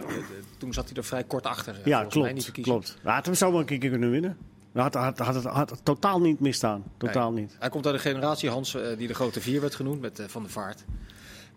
[0.59, 1.75] Toen zat hij er vrij kort achter.
[1.81, 2.61] eh, Ja, volgens mij, klopt.
[2.61, 2.97] klopt.
[3.03, 4.37] Hij had hem zo wel een keer kunnen winnen.
[4.73, 6.85] Hij had, had, had, het had het totaal niet misstaan.
[6.97, 7.41] Totaal Nee.
[7.43, 7.57] niet.
[7.59, 10.27] Hij komt uit de generatie, Hans, eh, die de grote vier werd genoemd, met eh,
[10.29, 10.85] Van der Vaart.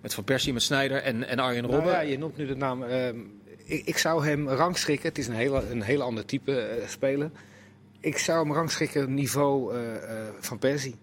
[0.01, 1.91] Met Van Persie, met Snijder en, en Arjen Nou Robben.
[1.93, 2.83] ja, je noemt nu de naam.
[2.83, 3.17] ehm,
[3.63, 5.07] ik, ik zou hem rangschikken.
[5.09, 7.31] Het is een hele, een hele ander type eh, speler.
[7.99, 10.95] Ik zou hem rangschikken niveau eh, eh, van Persie.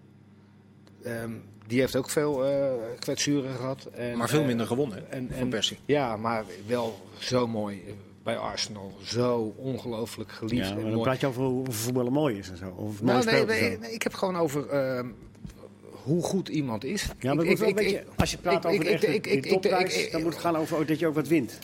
[1.03, 1.31] Ehm,
[1.67, 3.85] die heeft ook veel eh kwetsuren gehad.
[3.93, 5.77] En, maar veel eh, minder gewonnen en- van Persie.
[5.85, 7.83] Ja, maar wel zo mooi
[8.23, 8.93] bij Arsenal.
[9.03, 11.01] Zo ongelooflijk geliefd Ja, en dan mooi.
[11.01, 12.73] praat je over hoe voetballen mooi is en zo.
[12.77, 15.07] Of mooi Nou, nee, nee, nee, ik heb gewoon over ehm,
[16.03, 17.01] hoe goed iemand is.
[17.19, 18.79] Ja, maar Ik- het moet wel ik- een ik- beetje, als je praat ik- over
[18.81, 20.85] ik- de echte ik- die ik- ik- topprijs, ik- ik- dan moet het gaan over
[20.85, 21.59] dat je ook wat wint.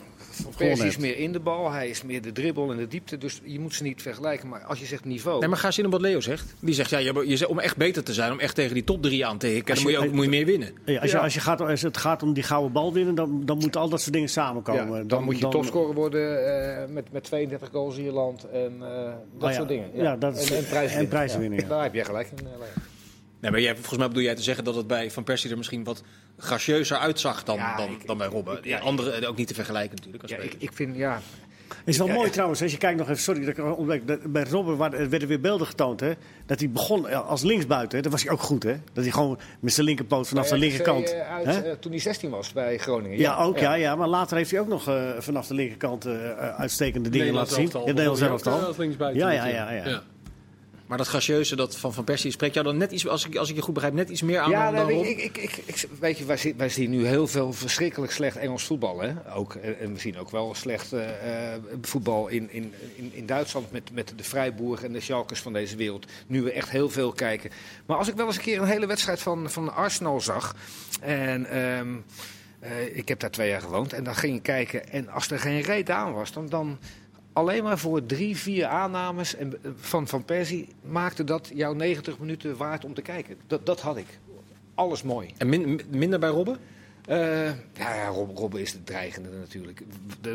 [0.57, 3.17] Persie is meer in de bal, hij is meer de dribbel en de diepte.
[3.17, 4.47] Dus je moet ze niet vergelijken.
[4.49, 5.39] Maar als je zegt niveau.
[5.39, 6.53] Nee, maar ga eens in op wat Leo zegt.
[6.59, 9.25] Die zegt, ja, je, om echt beter te zijn, om echt tegen die top drie
[9.25, 10.69] aan te hikken, dan moet je, ook, moet je meer winnen.
[10.85, 11.23] Ja, als, je, Ja.
[11.23, 13.89] als, je gaat, als het gaat om die gouden bal winnen, dan, dan moeten al
[13.89, 15.07] dat soort dingen ja, samenkomen.
[15.07, 16.45] dan, moet je topscorer worden
[16.81, 18.89] eh, met, met 32 goals in je land en eh,
[19.37, 19.51] dat Oh ja.
[19.51, 19.89] soort dingen.
[19.93, 21.07] Ja, dat is- en, en prijzen en winnen.
[21.09, 21.67] prijzen winnen, ja.
[21.67, 22.47] Daar heb jij gelijk in.
[23.39, 25.57] Nee, maar jij, volgens mij bedoel jij te zeggen dat het bij Van Persie er
[25.57, 26.03] misschien wat
[26.37, 28.59] gracieuzer uitzag dan, Ja, dan, ik- dan bij Robben.
[28.63, 30.23] ja, andere eh, ook niet te vergelijken natuurlijk.
[30.23, 31.21] Als Ja, ik, ik vind, ja,
[31.85, 32.31] is wel Ja, mooi ja.
[32.33, 35.27] trouwens, als je kijkt nog even, sorry dat ik ontbreek, bij Robben waar- er werden
[35.27, 35.99] weer beelden getoond.
[35.99, 36.13] Hè,
[36.45, 38.63] dat hij begon eh, als linksbuiten, dat was hij ook goed.
[38.63, 41.13] Hè, dat hij gewoon met zijn linkerpoot vanaf de linkerkant.
[41.13, 41.77] eh, uit, hè?
[41.77, 43.17] toen hij 16 was bij Groningen.
[43.17, 43.73] Ja, ook ja.
[43.73, 46.05] ja, maar later heeft hij ook nog eh, vanaf de linkerkant
[46.57, 47.63] uitstekende dingen laten zien.
[47.71, 48.59] elftal.
[48.59, 50.01] eh, als linksbuiten Ja, ja, ja, ja.
[50.87, 53.49] Maar dat gracieuze dat van Van Persie spreekt jou dan net iets, als ik, als
[53.49, 55.61] ik je goed begrijp, net iets meer aan Ja, dan, dan nee, ik, ik, ik,
[55.65, 58.99] ik- weet je, wij zien, wij zien nu heel veel verschrikkelijk slecht Engels voetbal.
[59.01, 59.13] Hè?
[59.35, 63.71] Ook, en, we zien ook wel slecht eh, eh, voetbal in, in, in, in Duitsland
[63.71, 66.05] met, met de Freiburg en de Schalkers van deze wereld.
[66.27, 67.51] Nu we echt heel veel kijken.
[67.85, 70.55] Maar als ik wel eens een keer een hele wedstrijd van, van Arsenal zag.
[71.01, 71.95] En ehm,
[72.59, 73.93] eh, ik heb daar twee jaar gewoond.
[73.93, 74.89] En dan ging je kijken.
[74.89, 76.49] En als er geen reet aan was, dan.
[76.49, 76.77] dan
[77.37, 82.19] Alleen maar voor drie, vier aannames en, eh, van Van Persie maakte dat jouw 90
[82.19, 83.37] minuten waard om te kijken.
[83.47, 84.19] Dat, dat had ik.
[84.75, 85.33] Alles mooi.
[85.37, 86.57] En min- minder bij Robben?
[87.07, 89.81] Eh, ja, Rob, Robben is de dreigende natuurlijk.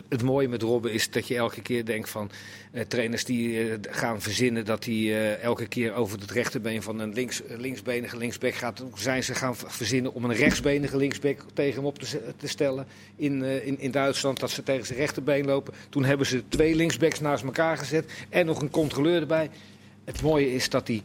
[0.08, 2.30] Het mooie met Robben is dat je elke keer denkt van
[2.70, 7.12] eh, trainers die eh, gaan verzinnen dat hij elke keer over het rechterbeen van een
[7.12, 8.84] links, linksbenige linksback gaat.
[8.94, 13.42] Zijn ze gaan verzinnen om een rechtsbenige linksback tegen hem op te, te stellen in,
[13.42, 14.40] in, in Duitsland.
[14.40, 15.74] Dat ze tegen zijn rechterbeen lopen.
[15.88, 19.50] Toen hebben ze twee linksbacks naast elkaar gezet en nog een controleur erbij.
[20.04, 21.02] Het mooie is dat hij.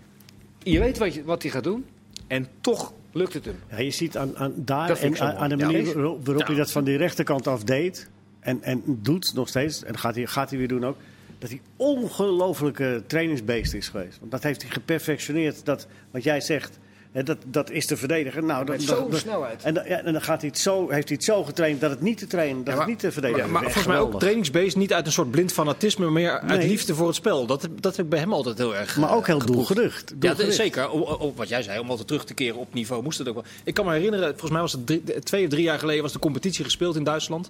[0.63, 1.85] Je weet wat, je, wat hij gaat doen
[2.27, 3.55] en toch lukt het hem.
[3.69, 5.93] Ja, je ziet aan, aan daar Dat en aan, aan de manier Ja.
[5.93, 6.47] waarop, waarop Ja.
[6.47, 8.09] hij dat van die rechterkant af deed.
[8.39, 9.83] En, en doet nog steeds.
[9.83, 10.97] En gaat hij, gaat hij weer doen ook.
[11.39, 14.19] Dat hij ongelofelijke trainingsbeest is geweest.
[14.19, 15.65] Want dat heeft hij geperfectioneerd.
[15.65, 16.79] Dat, wat jij zegt.
[17.11, 18.45] Hè, dat, dat is te verdedigen.
[18.45, 19.63] Nou, dan, Met zo'n snelheid.
[19.63, 21.89] En, dan, ja, en dan gaat hij het zo, heeft hij het zo getraind dat
[21.89, 24.03] het niet te trainen, dat Ja, maar- het niet te verdedigen maar Echt volgens mij
[24.03, 26.67] ook trainingsbeest, niet uit een soort blind fanatisme, maar meer uit Nee.
[26.67, 27.45] liefde voor het spel.
[27.45, 28.97] Dat, dat heb ik bij hem altijd heel erg.
[28.97, 29.67] Maar eh, ook heel geproefd.
[29.67, 30.13] doelgericht.
[30.19, 30.89] Ja, dat zeker.
[30.91, 33.33] O- o- wat jij zei, om altijd terug te keren op niveau moest het ook
[33.33, 33.43] wel.
[33.63, 36.13] Ik kan me herinneren, volgens mij was het drie- twee of drie jaar geleden was
[36.13, 37.49] de competitie gespeeld in Duitsland.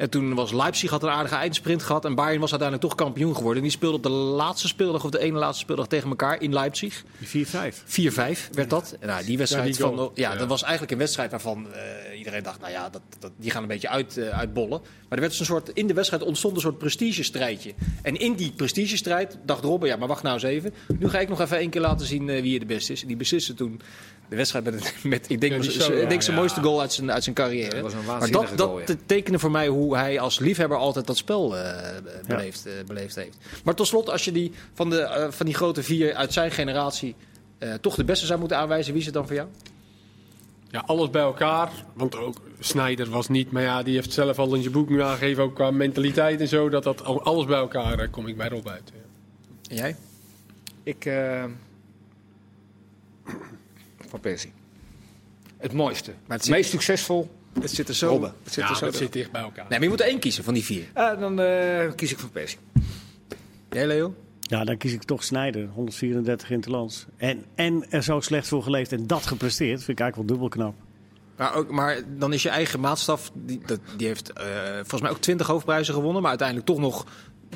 [0.00, 3.34] En toen was Leipzig had een aardige eindsprint gehad en Bayern was uiteindelijk toch kampioen
[3.34, 3.56] geworden.
[3.56, 6.52] En die speelde op de laatste speeldag of de ene laatste speeldag tegen elkaar in
[6.52, 7.04] Leipzig.
[7.24, 7.26] 4-5.
[7.84, 8.96] 4-5 werd dat.
[9.00, 10.38] Nou, die wedstrijd Ja, die van, ja, Ja.
[10.38, 13.62] dat was eigenlijk een wedstrijd waarvan eh, iedereen dacht, nou ja, dat, dat, die gaan
[13.62, 14.80] een beetje uit, eh, uitbollen.
[14.80, 17.74] Maar er werd dus een soort, in de wedstrijd ontstond een soort prestigestrijdje.
[18.02, 20.74] En in die prestigestrijd dacht Robben, ja, maar wacht nou eens even.
[20.98, 23.02] Nu ga ik nog even één keer laten zien eh, wie er de beste is.
[23.02, 23.80] En die besliste toen
[24.30, 26.40] de wedstrijd met, met ik denk, Ja, zo, ik denk zijn ja.
[26.42, 27.70] mooiste goal uit zijn, uit zijn carrière.
[27.70, 30.78] dat was een maar waanzinnige dat, dat goal, tekende voor mij hoe hij als liefhebber
[30.78, 31.72] altijd dat spel eh,
[32.26, 33.36] beleefd, eh, beleefd heeft.
[33.64, 36.50] Maar tot slot, als je die van, de, eh, van die grote vier uit zijn
[36.50, 37.14] generatie
[37.58, 39.48] eh, toch de beste zou moeten aanwijzen, wie is het dan voor jou?
[40.70, 41.70] Ja, alles bij elkaar.
[41.94, 45.02] Want ook Snyder was niet, maar ja, die heeft zelf al in zijn boek nu
[45.02, 48.48] aangegeven, ook qua mentaliteit en zo, dat dat al- alles bij elkaar kom ik bij
[48.48, 48.92] Rob uit.
[48.94, 48.98] ja.
[49.70, 49.96] En jij?
[50.82, 51.04] Ik.
[54.10, 54.52] Van Persie.
[55.56, 56.10] Het mooiste.
[56.10, 57.30] Maar het het zit- meest succesvol.
[57.60, 58.08] Het zit er zo.
[58.08, 58.34] Robben.
[58.44, 58.84] Het zit Ja, er zo.
[58.84, 59.64] dat zit dicht bij elkaar.
[59.68, 60.84] Nee, maar je moet er één kiezen van die vier.
[60.94, 62.58] Eh, dan eh, kies ik voor Persie.
[63.70, 64.14] Jij, Leo?
[64.40, 67.06] Ja, dan kies ik toch Snijder, 134 interlands.
[67.16, 70.48] En, en er zo slecht voor geleefd en dat gepresteerd, vind ik eigenlijk wel dubbel
[70.48, 70.74] knap.
[71.36, 74.44] Maar, ook, maar dan is je eigen maatstaf, die, dat, die heeft eh,
[74.74, 77.06] volgens mij ook 20 hoofdprijzen gewonnen, maar uiteindelijk toch nog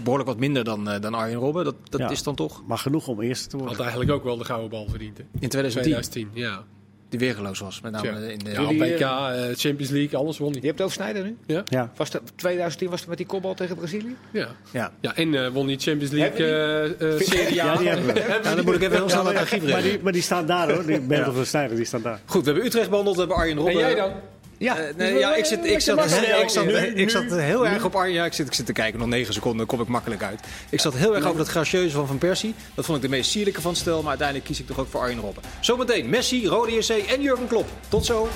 [0.02, 1.64] behoorlijk wat minder dan, eh, dan Arjen Robben.
[1.64, 2.10] Dat, dat Ja.
[2.10, 3.74] is dan toch Maar genoeg om eerste te worden.
[3.76, 5.18] Had eigenlijk ook wel de gouden bal verdiend.
[5.18, 5.24] hè.
[5.40, 6.62] in 2010, 2010, ja.
[7.08, 7.80] die weergeloos was.
[7.80, 10.60] Met name in de, Ja, Jullie, PK, eh, Champions League, alles won hij.
[10.60, 11.36] Je hebt het over Sneijder nu?
[11.46, 11.62] Ja?
[11.64, 11.92] Ja.
[11.96, 14.16] Was dat, 2010 was het met die kopbal tegen Brazilië?
[14.32, 14.48] Ja.
[14.72, 14.92] ja.
[15.00, 17.64] ja, en eh, won die Champions League Hebben eh, eh, Serie A.
[17.72, 18.20] Ja, die hebben we.
[18.42, 20.46] Ja, dan moet ik even heel snel naar het archief Maar die, maar die staan
[20.46, 22.20] daar hoor, die beelden van Snijder, die staan daar.
[22.26, 23.80] Goed, we hebben Utrecht behandeld, we hebben Arjen En Robben.
[23.80, 24.12] jij dan?
[24.58, 24.76] Ja.
[24.78, 26.64] Eh, nee, ja, ik zit, ik zat, heel, ik zat,
[26.94, 28.14] ik zat heel erg op Arjen.
[28.14, 30.40] Ja, ik zit, ik zit te kijken, nog 9 seconden, kom ik makkelijk uit.
[30.70, 32.54] Ik zat heel erg over dat gracieuze van Van Persie.
[32.74, 34.88] Dat vond ik de meest sierlijke van het stel, maar uiteindelijk kies ik toch ook
[34.90, 35.42] voor Arjen Robben.
[35.60, 37.68] Zometeen Messi, Rode JC en Jurgen Klopp.
[37.88, 38.28] Tot zo.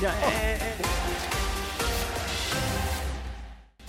[0.00, 0.14] Ja,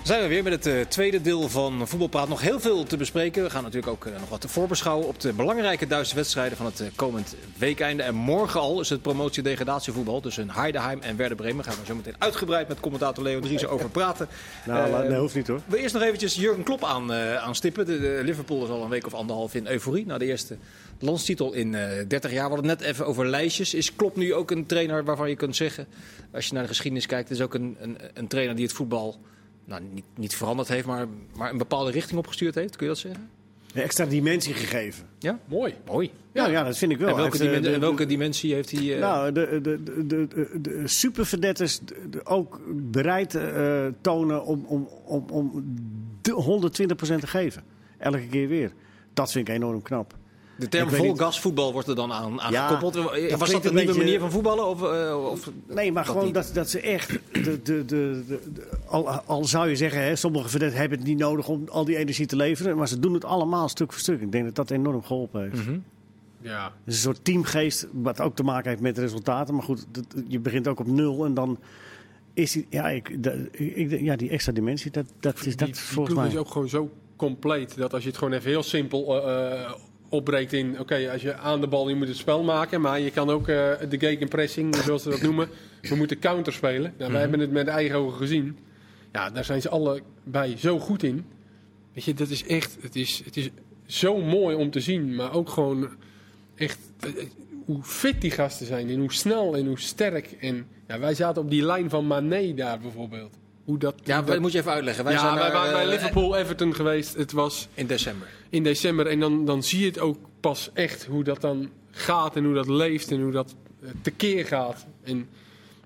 [0.06, 2.28] Zijn we weer met het eh, tweede deel van Voetbalpraat.
[2.30, 3.44] Nog heel veel te bespreken.
[3.44, 6.66] We gaan natuurlijk ook eh, nog wat te voorbeschouwen op de belangrijke Duitse wedstrijden van
[6.66, 8.04] het eh, komend weekeinde.
[8.04, 11.64] En morgen al is het promotie-degradatievoetbal tussen Heidenheim en Werder Bremen.
[11.64, 14.28] Daar gaan we zo meteen uitgebreid met commentator Leo Driessen over praten.
[14.66, 15.62] nou, dat hoeft niet hoor.
[15.66, 17.86] we eerst nog eventjes Jurgen Klopp aan, aanstippen.
[17.86, 20.06] De, de Liverpool is al een week of anderhalf in euforie.
[20.06, 20.58] Na de eerste
[21.00, 22.50] landstitel in eh 30 jaar.
[22.50, 23.74] We hadden het net even over lijstjes.
[23.74, 25.88] Is Klopp nu ook een trainer waarvan je kunt zeggen...
[26.34, 27.30] als je naar de geschiedenis kijkt...
[27.30, 29.20] is ook een, een, een trainer die het voetbal...
[29.66, 32.76] Nou, niet, niet veranderd heeft, maar, maar een bepaalde richting opgestuurd heeft.
[32.76, 33.30] Kun je dat zeggen?
[33.74, 35.06] Een extra dimensie gegeven.
[35.20, 35.40] Ja?
[35.46, 35.74] Mooi.
[35.86, 36.12] Mooi.
[36.32, 37.08] Ja, ja dat vind ik wel.
[37.10, 38.94] En welke, Hij heeft, dimen- eh, en welke dimensie heeft hij...
[38.94, 44.46] eh, Nou, de, de, de, de, de, de superverdetters de- de- ook bereid eh, tonen
[44.46, 45.64] om, om, om, om
[46.22, 46.72] de
[47.16, 47.64] 120% te geven.
[47.98, 48.72] Elke keer weer.
[49.14, 50.16] Dat vind ik enorm knap.
[50.56, 52.94] De term vol niet- gas voetbal wordt er dan aan, aan Ja, gekoppeld.
[52.96, 54.68] Was dat een een nieuwe beetje- manier van voetballen?
[54.68, 56.34] Of, eh, of Nee, maar dat gewoon niet?
[56.36, 57.10] dat, dat ze echt.
[57.32, 61.18] De, de, de, de, de- al, al zou je zeggen, hè, sommige hebben het niet
[61.18, 62.78] nodig om al die energie te leveren.
[62.78, 64.22] Maar ze doen het allemaal stuk voor stuk.
[64.22, 65.66] Ik denk dat dat enorm geholpen heeft.
[65.68, 65.78] Mhm.
[66.42, 66.64] Ja.
[66.64, 69.56] Het is een soort teamgeest, wat ook te maken heeft met resultaten.
[69.56, 71.58] Maar goed, dat- je begint ook op nul en dan
[72.34, 75.68] is die, ja, ik, dat- ik, ja, die extra dimensie, dat, dat is Die, dat
[75.68, 76.28] die volgens mij.
[76.28, 79.72] is ook gewoon zo compleet dat als je het gewoon even heel simpel eh, eh,
[80.16, 80.80] opbreekt in...
[80.80, 82.82] Oké, als je aan de bal, je moet het spel maken.
[82.82, 85.50] Maar je kan ook eh, de gegenpressing, zoals ze dat noemen.
[85.82, 86.94] We moeten counter spelen.
[86.98, 88.58] Nou, wij hebben het met eigen ogen gezien.
[89.12, 91.26] Ja, daar zijn ze allebei zo goed in.
[91.94, 92.78] Weet je, dat is echt...
[92.82, 93.50] Het is, het is
[93.86, 95.16] zo mooi om te zien.
[95.16, 95.90] Maar ook gewoon
[96.56, 96.80] echt...
[97.00, 97.10] eh,
[97.66, 100.32] hoe fit die gasten zijn en hoe snel en hoe sterk.
[100.40, 103.38] En ja, wij zaten op die lijn van Mané daar bijvoorbeeld.
[103.66, 105.04] Hoe dat, Ja, dat moet je even uitleggen.
[105.04, 107.16] Wij ja, zijn wij waren bij eh, Liverpool Everton geweest.
[107.16, 108.28] Het was In december.
[108.50, 109.08] in december.
[109.08, 112.54] En dan, dan zie je het ook pas echt hoe dat dan gaat en hoe
[112.54, 114.86] dat leeft en hoe dat eh, tekeer gaat.
[115.04, 115.28] En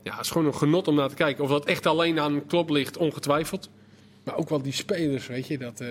[0.04, 1.44] ja, het is gewoon een genot om naar te kijken.
[1.44, 3.70] Of dat echt alleen aan Klopp ligt, ongetwijfeld.
[4.24, 5.58] Maar ook wel die spelers, weet je.
[5.58, 5.88] Dat, eh,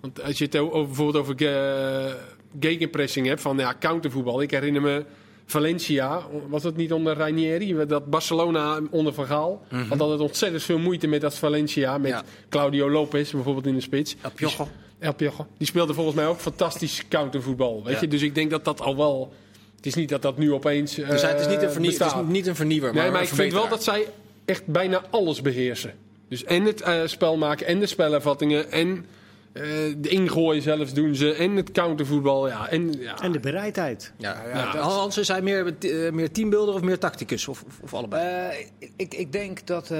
[0.00, 2.16] want als je het over, bijvoorbeeld over ge-
[2.60, 4.42] gegenpressing hebt, van ja, countervoetbal.
[4.42, 5.04] Ik herinner me
[5.50, 7.86] Valencia, was dat niet onder Ranieri?
[7.86, 9.62] Dat Barcelona onder Van Gaal.
[9.88, 11.98] Had altijd ontzettend veel moeite met dat Valencia.
[11.98, 12.22] Met Ja.
[12.48, 14.16] Claudio Lopez bijvoorbeeld in de spits.
[14.20, 14.68] El Piojo.
[14.98, 15.46] El Piojo.
[15.58, 17.84] Die speelde volgens mij ook fantastisch countervoetbal.
[17.84, 18.00] Weet Ja.
[18.00, 18.08] je?
[18.08, 19.32] Dus ik denk dat dat al wel...
[19.76, 22.00] Het is niet dat dat nu opeens eh Dus het, is niet een vernie- het
[22.00, 24.06] is niet een vernieuwer, maar, Nee, maar ik vind wel dat zij
[24.44, 25.94] echt bijna alles beheersen.
[26.28, 29.06] Dus en het eh, spel maken en de spelervattingen en
[29.52, 29.62] Eh,
[29.96, 31.34] de ingooien zelfs doen ze.
[31.34, 32.48] En het countervoetbal.
[32.48, 33.18] Ja, en, ja.
[33.20, 34.12] En de bereidheid.
[34.16, 37.48] Ja, ja, dat- Hans, is hij meer, eh, meer teambuilder of meer tacticus?
[37.48, 38.56] Of, of, of allebei?
[38.78, 39.92] Eh, ik, ik denk dat,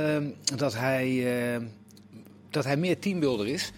[0.56, 1.60] dat, hij, eh,
[2.50, 3.72] dat hij meer teambuilder is.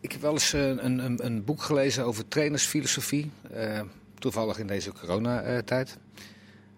[0.00, 3.30] Ik heb wel eens een, een, een boek gelezen over trainersfilosofie.
[4.18, 5.98] toevallig in deze coronatijd.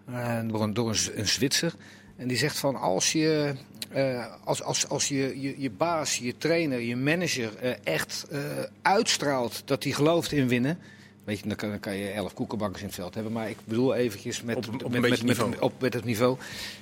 [0.05, 1.73] Eh, door een, door een Zwitser.
[2.17, 3.53] En die zegt van als je,
[3.93, 8.39] eh, als, als, als je, je, je baas, je trainer, je manager eh, echt eh,
[8.81, 10.79] uitstraalt dat hij gelooft in winnen.
[11.23, 13.33] Weet je, dan kan, dan kan je elf koekenbankers in het veld hebben.
[13.33, 16.37] Maar ik bedoel eventjes met, Op- met, met, met, op met het niveau.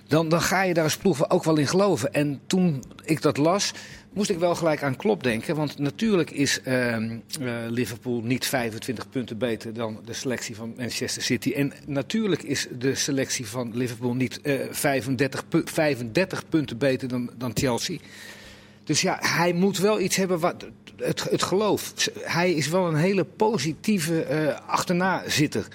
[0.08, 2.14] Dan, dan ga je daar als ploeg ook wel in geloven.
[2.14, 3.72] En toen ik dat las,
[4.14, 5.56] moest ik wel gelijk aan Klopp denken.
[5.56, 11.22] Want natuurlijk is ehm, eh, Liverpool niet 25 punten beter dan de selectie van Manchester
[11.24, 11.52] City.
[11.52, 17.30] En natuurlijk is de selectie van Liverpool niet eh, 35, pu- 35 punten beter dan,
[17.38, 17.98] dan Chelsea.
[18.90, 20.66] Dus ja, hij moet wel iets hebben wat.
[20.96, 21.94] Het, het geloof.
[22.20, 25.68] Hij is wel een hele positieve eh achternazitter.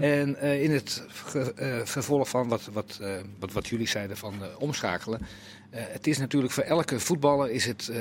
[0.00, 1.02] En eh, in het
[1.34, 3.00] eh, vervolg van wat, wat,
[3.38, 5.20] wat, wat jullie zeiden van omschakelen.
[5.70, 7.92] het is natuurlijk voor elke voetballer is het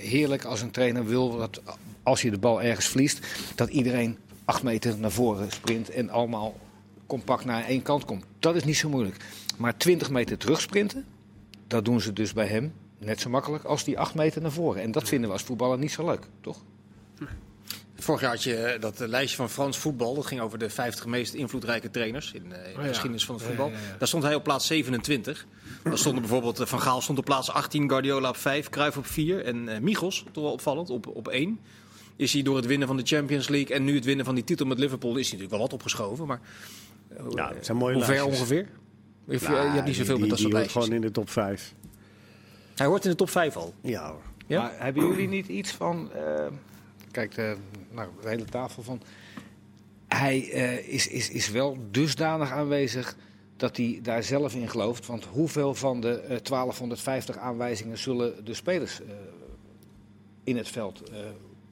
[0.00, 1.60] heerlijk als een trainer wil dat
[2.02, 6.60] als je de bal ergens verliest, dat iedereen acht meter naar voren sprint en allemaal
[7.06, 8.24] compact naar één kant komt.
[8.38, 9.16] Dat is niet zo moeilijk.
[9.56, 11.04] Maar 20 meter terugsprinten,
[11.66, 12.72] dat doen ze dus bij hem
[13.06, 14.82] net zo makkelijk als die acht meter naar voren.
[14.82, 16.58] En dat vinden we als voetballer niet zo leuk, toch?
[17.98, 20.14] Vorig jaar had je eh, dat eh, lijstje van Frans voetbal.
[20.14, 22.86] Dat ging over de 50 meest invloedrijke trainers in, eh, de ja.
[22.86, 23.70] geschiedenis van het voetbal.
[23.98, 25.46] Daar stond hij op plaats 27.
[25.82, 29.44] Daar stonden bijvoorbeeld Van Gaal stond op plaats 18, Guardiola op 5, Cruijff op 4
[29.44, 31.60] en eh Michels, toch wel opvallend, op, op 1.
[32.16, 34.44] Is hij door het winnen van de Champions League en nu het winnen van die
[34.44, 36.26] titel met Liverpool, is hij natuurlijk wel wat opgeschoven.
[36.26, 36.40] Maar
[37.30, 38.38] Ja, het zijn mooie hoe ver lijstjes.
[38.38, 38.68] ongeveer?
[39.28, 40.82] Je, Nou, je hebt niet zoveel die, met dat soort lijstjes.
[40.82, 41.74] gewoon in de top 5.
[42.76, 43.74] Hij hoort in de top 5 al.
[43.80, 44.22] Ja hoor.
[44.46, 44.62] Ja?
[44.62, 46.12] Maar hebben jullie niet iets van...
[46.12, 46.46] eh,
[47.10, 47.56] kijk, de,
[47.90, 49.02] nou, de hele tafel van...
[50.08, 53.16] Hij eh, is, is, is wel dusdanig aanwezig
[53.56, 55.06] dat hij daar zelf in gelooft.
[55.06, 59.08] Want hoeveel van de eh, 1250 aanwijzingen zullen de spelers eh,
[60.44, 61.18] in het veld eh,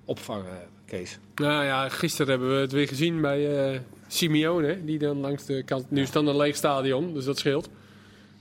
[0.04, 1.18] opvangen, Kees?
[1.34, 4.84] Nou ja, gisteren hebben we het weer gezien bij eh Simeone.
[4.84, 5.90] Die dan langs de kant.
[5.90, 7.68] Nu is het dan een leeg stadion, dus dat scheelt.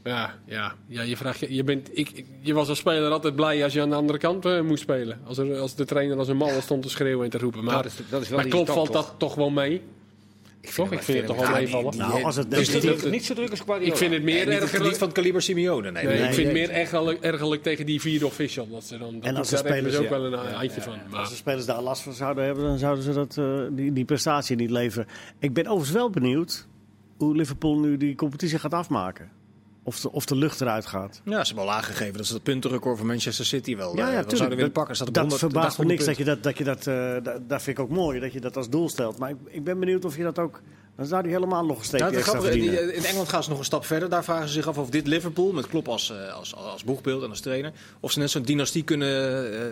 [0.03, 3.35] Ja, ja, ja je, vraagt, je, je, bent, ik, ik- je was als speler altijd
[3.35, 5.19] blij als je aan de andere kant eh, moest spelen.
[5.25, 7.63] Als, er, als de trainer als een malle stond te schreeuwen en te roepen.
[7.63, 9.05] Maar, dat is, dat is wel maar klopt, stand, valt toch?
[9.09, 9.81] dat toch wel mee?
[10.75, 10.91] Toch?
[10.91, 11.97] Ik vind het toch wel meevallen.
[11.97, 13.91] Nou, als het Dus niet, niet zo druk als Guardiola.
[13.91, 14.83] Ik vind het meer ergerlijk.
[14.83, 15.91] niet van het kaliber Simeone.
[15.91, 18.67] Nee, Nee, Nee, ik vind het meer ergerlijk, ergerlijk tegen die vierde official.
[18.69, 20.93] Dat ze dan, dat En als de ze ook spelers- wel een handje van.
[21.09, 23.93] Maar, Als de spelers daar last van zouden hebben, dan zouden ze dat, eh, die,
[23.93, 25.07] die prestatie niet leveren.
[25.39, 26.67] Ik ben overigens wel benieuwd
[27.17, 29.29] hoe Liverpool nu die competitie gaat afmaken.
[29.85, 31.21] Of de, of de lucht eruit gaat.
[31.25, 34.05] Ja, ze hebben al aangegeven dat ze het puntenrecord van Manchester City wel, Ja, eh,
[34.05, 34.29] ja, tuurlijk.
[34.29, 34.95] zouden willen Dat- pakken.
[34.95, 37.23] Staat op dat 100 verbaast me 100 niks dat je dat, dat, je dat, eh,
[37.33, 39.17] dat, dat vind ik ook mooi, dat je dat als doel stelt.
[39.17, 40.61] Maar ik, ik ben benieuwd of je dat ook,
[40.95, 42.77] dan zou hij helemaal nog een steekje Nou, extra verdienen.
[42.89, 44.09] eh, in Engeland gaan ze nog een stap verder.
[44.09, 47.23] Daar vragen ze zich af of dit Liverpool, met Klopp als, eh, als, als boegbeeld
[47.23, 49.09] en als trainer, of ze net zo'n dynastie kunnen,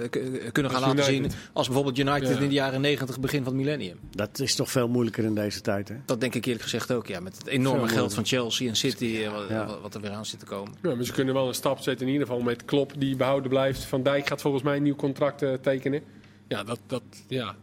[0.02, 0.10] eh,
[0.52, 1.32] kunnen gaan Als laten United.
[1.32, 2.40] zien als bijvoorbeeld United Ja.
[2.44, 3.98] in de jaren 90, begin van het millennium.
[4.16, 5.96] Dat is toch veel moeilijker in deze tijd, hè?
[6.06, 7.20] Dat denk ik eerlijk gezegd ook, ja.
[7.20, 9.78] Met het enorme Veel geld van Chelsea en City, wat, Ja.
[9.82, 10.74] wat- er weer aan zit te komen.
[10.82, 13.50] ja, maar ze kunnen wel een stap zetten in ieder geval met Klop die behouden
[13.50, 13.84] blijft.
[13.84, 16.02] Van Dijk gaat volgens mij een nieuw contract tekenen.
[16.48, 17.56] Ja, dat, dat, ja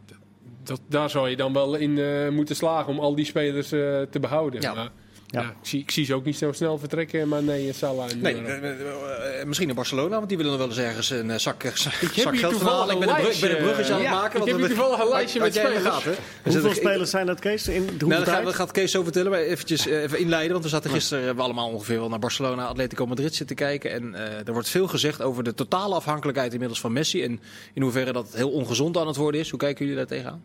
[0.63, 4.01] dat, daar zou je dan wel in eh, moeten slagen om al die spelers eh,
[4.01, 4.61] te behouden.
[4.61, 4.73] Ja.
[4.73, 4.89] Maar,
[5.31, 5.41] Ja.
[5.41, 5.47] ja.
[5.49, 8.09] ik, zie, ik zie ze ook niet zo snel vertrekken, maar nee, Salah.
[8.11, 11.37] En Nee, eh, misschien in Barcelona, want die willen nog wel eens ergens een eh,
[11.37, 11.63] zak,
[12.13, 12.93] hier geld van halen.
[12.93, 14.39] Ik ben een een, brug- ik ben een lijstje, bruggetje aan het maken.
[14.41, 16.03] ik heb hier toevallig een lijstje met spelers.
[16.03, 16.11] hè?
[16.43, 17.67] Hoeveel ik- spelers zijn dat, Kees?
[17.67, 18.43] In de Nou, dat, gaat, tijd?
[18.45, 20.51] dat gaat Kees zo vertellen, maar eventjes eh, even inleiden.
[20.51, 23.91] Want we zaten gisteren we allemaal ongeveer wel naar Barcelona, Atletico Madrid zitten kijken.
[23.91, 27.23] En eh, er wordt veel gezegd over de totale afhankelijkheid inmiddels van Messi.
[27.23, 27.39] En
[27.73, 29.49] in hoeverre dat heel ongezond aan het worden is.
[29.49, 30.43] Hoe kijken jullie daar tegenaan?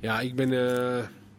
[0.00, 0.50] Ja, ik ben.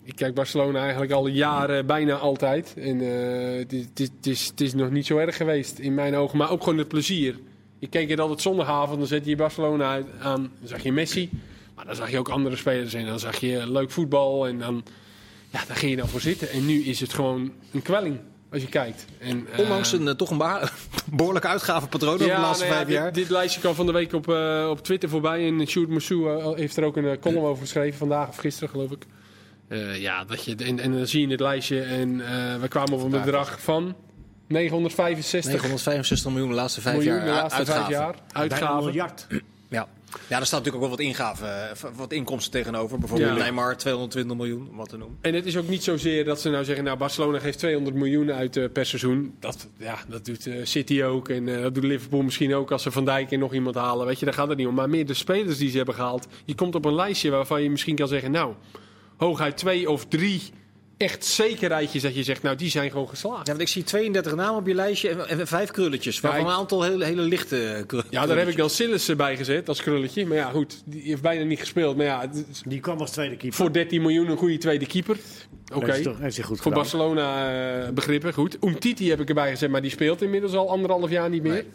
[0.03, 2.73] Ik kijk Barcelona eigenlijk al jaren bijna altijd.
[2.77, 6.37] En eh, het, is, het, is, het, nog niet zo erg geweest in mijn ogen.
[6.37, 7.39] Maar ook gewoon het plezier.
[7.79, 10.41] Ik keek het altijd zondagavond, dan zet je Barcelona uit- aan.
[10.59, 11.29] Dan zag je Messi.
[11.75, 13.05] Maar dan zag je ook andere spelers in.
[13.05, 14.47] Dan zag je leuk voetbal.
[14.47, 14.83] En dan,
[15.49, 16.49] ja, daar ging je dan voor zitten.
[16.49, 18.19] En nu is het gewoon een kwelling
[18.51, 19.05] als je kijkt.
[19.19, 20.37] En, eh, Ondanks een eh, toch een
[21.17, 23.13] behoorlijke uitgavenpatroon over de laatste nou ja, vijf dit, jaar.
[23.13, 24.27] Dit, lijstje kwam van de week op,
[24.69, 25.47] op Twitter voorbij.
[25.47, 27.97] En Sjoerd Moussou heeft er ook een column over geschreven.
[27.97, 29.05] Vandaag of gisteren, geloof ik.
[29.73, 31.81] Eh, ja, dat je, en, en dan zie je het lijstje.
[31.81, 33.95] En eh, we kwamen op een bedrag van
[34.47, 37.83] 965 965 miljoen de laatste vijf miljoen jaar de laatste uitgaven.
[37.83, 38.11] vijf jaar.
[38.11, 38.85] Bijna een Uitgaven.
[38.85, 39.27] miljard.
[39.69, 39.87] Ja.
[40.27, 42.99] ja, er staat natuurlijk ook wel wat ingaven, eh, wat inkomsten tegenover.
[42.99, 43.37] Bijvoorbeeld Ja.
[43.37, 45.17] Neymar 220 miljoen, om wat te noemen.
[45.21, 48.31] En het is ook niet zozeer dat ze nou zeggen, nou Barcelona geeft 200 miljoen
[48.31, 49.35] uit eh, per seizoen.
[49.39, 52.83] Dat, ja, dat doet eh, City ook en eh, dat doet Liverpool misschien ook als
[52.83, 54.05] ze Van Dijk en nog iemand halen.
[54.05, 54.75] Weet je, daar gaat het niet om.
[54.75, 56.27] Maar meer de spelers die ze hebben gehaald.
[56.45, 58.53] Je komt op een lijstje waarvan je misschien kan zeggen, nou,
[59.23, 60.41] hooguit twee of drie
[60.97, 63.37] echt zekerheidjes dat je zegt, nou die zijn gewoon geslaagd.
[63.47, 66.19] Ja, want ik zie 32 namen op je lijstje en, en vijf krulletjes.
[66.19, 68.19] Waarvan ik- een aantal hele, hele lichte krulletjes.
[68.19, 70.25] Ja, daar heb ik dan Sillis bij gezet als krulletje.
[70.25, 71.95] Maar ja, goed, die heeft bijna niet gespeeld.
[71.97, 72.29] Maar ja,
[72.67, 73.57] Die kwam als tweede keeper.
[73.57, 75.17] voor 13 miljoen een goede tweede keeper.
[75.73, 75.93] Oké.
[76.03, 76.73] Goed Voor gedaan.
[76.73, 77.51] Barcelona
[77.85, 78.57] eh, begrippen, goed.
[78.63, 81.65] Umtiti heb ik erbij gezet, maar die speelt inmiddels al anderhalf jaar niet meer.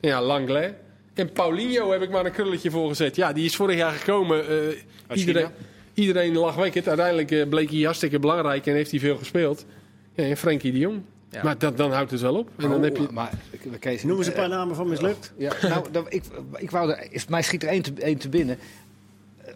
[0.00, 0.70] Ja, Langlais.
[1.14, 3.16] En Paulinho heb ik maar een krulletje voor gezet.
[3.16, 4.48] Ja, die is vorig jaar gekomen.
[4.48, 5.48] eh, iedereen,
[5.94, 6.88] iedereen lag wekkend.
[6.88, 9.64] Uiteindelijk eh, bleek hij hartstikke belangrijk en heeft hij veel gespeeld.
[10.14, 11.00] Ja, en Frenkie de Jong.
[11.30, 11.42] Ja.
[11.42, 12.50] Maar dat, dan houdt het wel op.
[12.56, 13.06] En dan heb je...
[13.10, 13.30] Maar,
[13.78, 15.32] Kees, Noem eens een eh, paar namen van mislukt.
[15.36, 16.22] Ja, nou, dat, ik,
[16.56, 18.58] ik wou er, is- mij schiet er één te, één te binnen.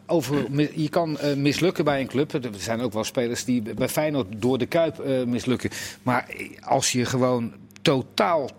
[0.06, 0.44] Over,
[0.80, 2.32] je kan eh, mislukken bij een club.
[2.32, 5.70] Er zijn ook wel spelers die bij Feyenoord door de Kuip eh, mislukken.
[6.02, 6.26] Maar
[6.60, 8.50] als je gewoon totaal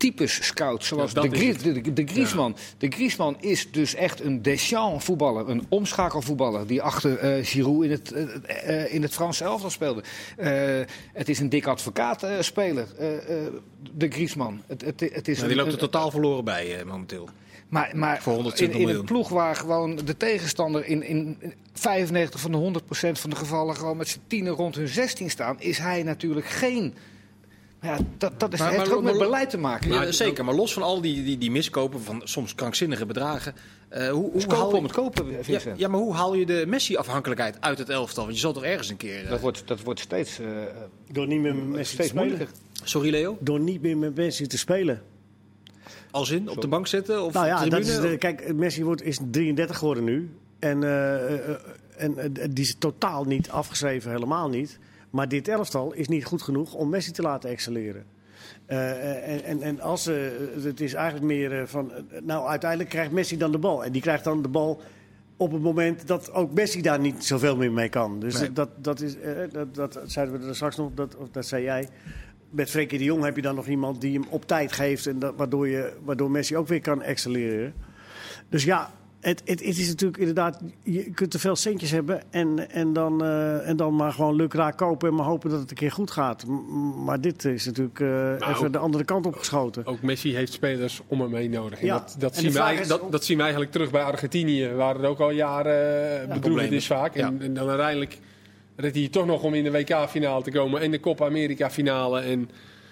[0.00, 2.56] types scout, zoals Ja, de, Gries, de, de Griezmann.
[2.78, 6.66] De Griezmann is dus echt een Deschamps voetballer, een omschakelvoetballer...
[6.66, 10.02] die achter eh Giroud in het, eh, eh, in het Franse elftal speelde.
[11.12, 12.86] Het is een dik advocaat speler,
[13.94, 14.62] de Griezmann.
[14.66, 17.28] Het, het, het is Nou, die loopt er totaal verloren bij momenteel.
[17.68, 21.38] maar, maar Voor 120 in, in een ploeg waar gewoon de tegenstander in, in
[21.72, 25.60] 95 van de 100% van de gevallen gewoon met z'n tienen rond hun 16 staan,
[25.60, 26.94] is hij natuurlijk geen.
[27.82, 29.92] Ja, dat, dat is, Maar- heeft maar- ook met beleid te maken.
[29.92, 33.54] Ja, zeker, maar los van al die, die, die miskopen van soms krankzinnige bedragen.
[33.88, 35.78] eh, hoe, hoe haal je- om het kopen, ja, Vincent.
[35.78, 38.22] ja, maar hoe haal je de Messi-afhankelijkheid uit het elftal?
[38.24, 39.24] Want je zal toch ergens een keer...
[39.24, 40.46] eh, Dat, wordt, dat wordt steeds, eh,
[41.12, 42.26] Door niet meer met Messi te steeds spelen.
[42.26, 42.56] moeilijker.
[42.82, 45.02] Sorry Leo, Door niet meer met Messi te spelen.
[46.10, 49.02] als in op de bank zitten of Nou ja, dat is de, kijk, Messi wordt,
[49.02, 50.30] is 33 geworden nu.
[50.58, 50.82] En,
[51.96, 54.78] en die is totaal niet afgeschreven, helemaal niet.
[55.10, 58.04] Maar dit elftal is niet goed genoeg om Messi te laten excelleren.
[58.66, 60.16] Eh, en, en, en als, eh,
[60.62, 61.92] het is eigenlijk meer eh, van...
[61.92, 63.84] eh, nou, uiteindelijk krijgt Messi dan de bal.
[63.84, 64.80] En die krijgt dan de bal
[65.36, 68.20] op het moment dat ook Messi daar niet zoveel meer mee kan.
[68.20, 68.52] Dus Nee.
[68.52, 71.62] dat, dat, is, eh, dat, dat zeiden we er straks nog, dat, of dat zei
[71.62, 71.88] jij.
[72.50, 75.06] Met Frenkie de Jong heb je dan nog iemand die hem op tijd geeft...
[75.06, 77.74] En dat, waardoor, je, waardoor Messi ook weer kan excelleren.
[78.48, 80.60] Dus ja, het, het, het is natuurlijk inderdaad...
[80.82, 84.76] Je kunt te veel centjes hebben en, en, dan, eh, en dan maar gewoon lukraak
[84.76, 85.08] kopen...
[85.08, 86.46] en maar hopen dat het een keer goed gaat.
[86.46, 89.86] M- Maar dit is natuurlijk eh, even de andere kant op geschoten.
[89.86, 91.80] Ook Messi heeft spelers om hem heen nodig.
[91.80, 94.02] Ja, dat, dat, zien we vraag eigenlijk, is- dat, dat zien we eigenlijk terug bij
[94.02, 97.14] Argentinië, waar het ook al jaren uh, bedroevend is vaak.
[97.14, 97.44] En, Ja.
[97.44, 98.18] en dan uiteindelijk
[98.76, 102.20] redt hij toch nog om in de WK-finale te komen en de Copa America-finale.
[102.20, 102.50] En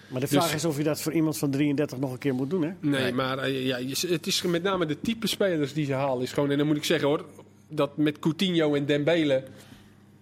[0.09, 2.35] Maar de vraag Dus- is of je dat voor iemand van 33 nog een keer
[2.35, 2.71] moet doen, hè?
[2.81, 3.13] Nee, Nee.
[3.13, 6.23] maar eh, ja, het is met name de type spelers die ze halen.
[6.23, 7.25] Is gewoon, en dan moet ik zeggen hoor,
[7.69, 9.45] dat met Coutinho en Dembele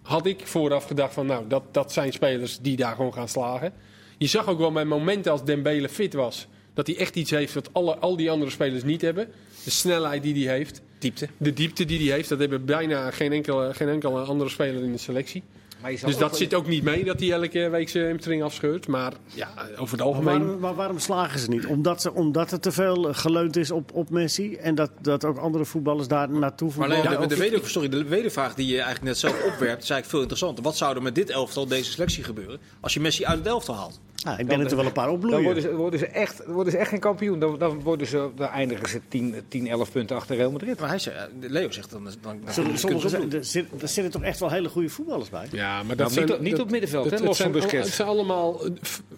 [0.01, 3.73] had ik vooraf gedacht van nou, dat, dat zijn spelers die daar gewoon gaan slagen.
[4.17, 7.53] Je zag ook wel bij momenten als Dembele fit was, dat hij echt iets heeft
[7.53, 9.27] wat alle, al die andere spelers niet hebben.
[9.63, 11.27] De snelheid die hij heeft, Diepte.
[11.37, 14.91] de diepte die hij heeft, dat hebben bijna geen enkele, geen enkele andere speler in
[14.91, 15.43] de selectie.
[15.81, 18.87] Maar Dus dat zit ook niet mee dat hij elke week zijn hamstring afscheurt.
[18.87, 20.39] Maar ja, over het Maar algemeen...
[20.39, 21.65] waarom, maar waarom slagen ze niet?
[21.65, 25.37] Omdat, ze, omdat er te veel geleund is op, op Messi en dat, dat ook
[25.37, 27.09] andere voetballers daar naartoe Maar voetballen.
[27.09, 29.89] Leo, de, de, Of- weder, sorry, de wedervraag die je eigenlijk net zelf opwerpt, is
[29.89, 30.63] eigenlijk veel interessanter.
[30.63, 33.75] Wat zou er met dit elftal, deze selectie gebeuren, als je Messi uit het elftal
[33.75, 33.99] haalt?
[34.25, 35.43] Nou, ik denk dat er wel een paar Dan opbloeien.
[35.43, 37.39] worden ze, worden, ze echt, worden ze echt geen kampioen.
[37.39, 40.79] Dan, dan, worden ze, dan eindigen ze 10, 10, 11 punten achter Real Madrid.
[40.79, 44.11] Maar hij zei, eh, Leo zegt dan, dan, dan, dan Sommige- er, zit- er zitten
[44.11, 45.47] toch echt wel hele goede voetballers bij.
[45.51, 47.87] Ja, maar Nou, niet op- niet op middenveld, hè, het los zijn van al- Busquets.
[47.87, 48.61] Het zijn allemaal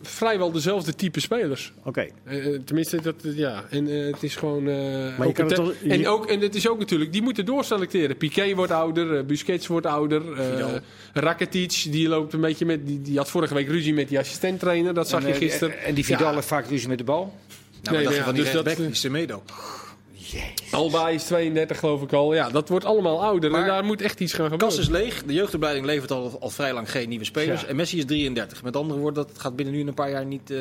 [0.01, 1.73] vrijwel dezelfde type spelers.
[1.83, 2.07] Oké.
[2.23, 3.63] Eh, eh, tenminste, dat, eh, ja.
[3.69, 4.67] En het is gewoon.
[4.67, 4.75] eh,
[5.27, 7.45] ook kan het- het toch- je- en, ook, en het is ook natuurlijk, die moeten
[7.45, 8.17] doorselecteren.
[8.17, 10.39] Piqué wordt ouder, Busquets wordt ouder.
[10.39, 10.65] eh.
[11.13, 12.87] Rakitic, die loopt een beetje met.
[12.87, 15.79] Die, die had vorige week ruzie met die assistenttrainer, dat zag en, je gisteren.
[15.83, 16.33] En die Vidal Ja.
[16.33, 17.33] heeft vaak ruzie met de bal.
[17.83, 19.31] Nou, Nee, ja, van die dus dat- rechtsback, die
[20.71, 22.33] Alba is 32, geloof ik al.
[22.33, 23.51] Ja, dat wordt allemaal ouder.
[23.51, 24.77] Maar en daar moet echt iets gaan De gebeuren.
[24.77, 27.61] kas is leeg, de jeugdopleiding levert al, al vrij lang geen nieuwe spelers.
[27.61, 27.67] Ja.
[27.67, 28.63] En Messi is 33.
[28.63, 30.59] Met andere woorden, dat gaat binnen nu een paar jaar niet eh,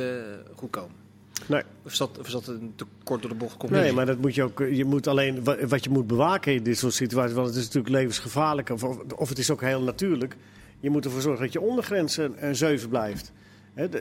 [0.55, 1.07] goed komen.
[1.47, 1.63] Nee.
[1.85, 3.57] Of is, dat, of is dat een te kort door de bocht?
[3.57, 4.59] Komt Nee, maar dat moet je ook.
[4.71, 7.65] Je moet alleen wa- wat je moet bewaken in dit soort situaties, want het is
[7.65, 8.83] natuurlijk levensgevaarlijk, of,
[9.17, 10.37] of het is ook heel natuurlijk.
[10.81, 13.33] Je moet ervoor zorgen dat je ondergrens een, een 7 blijft.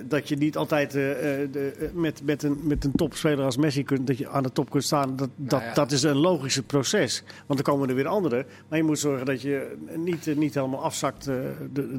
[0.05, 3.57] Dat je niet altijd eh, eh, de, eh, met, met, een, met een topspeler als
[3.57, 5.15] Messi kunt, dat je aan de top kunt staan.
[5.15, 5.73] Dat, dat, ja.
[5.73, 7.23] dat is een logische proces.
[7.45, 8.45] Want dan komen er weer anderen.
[8.67, 11.53] Maar je moet zorgen dat je niet, niet helemaal afzakt de,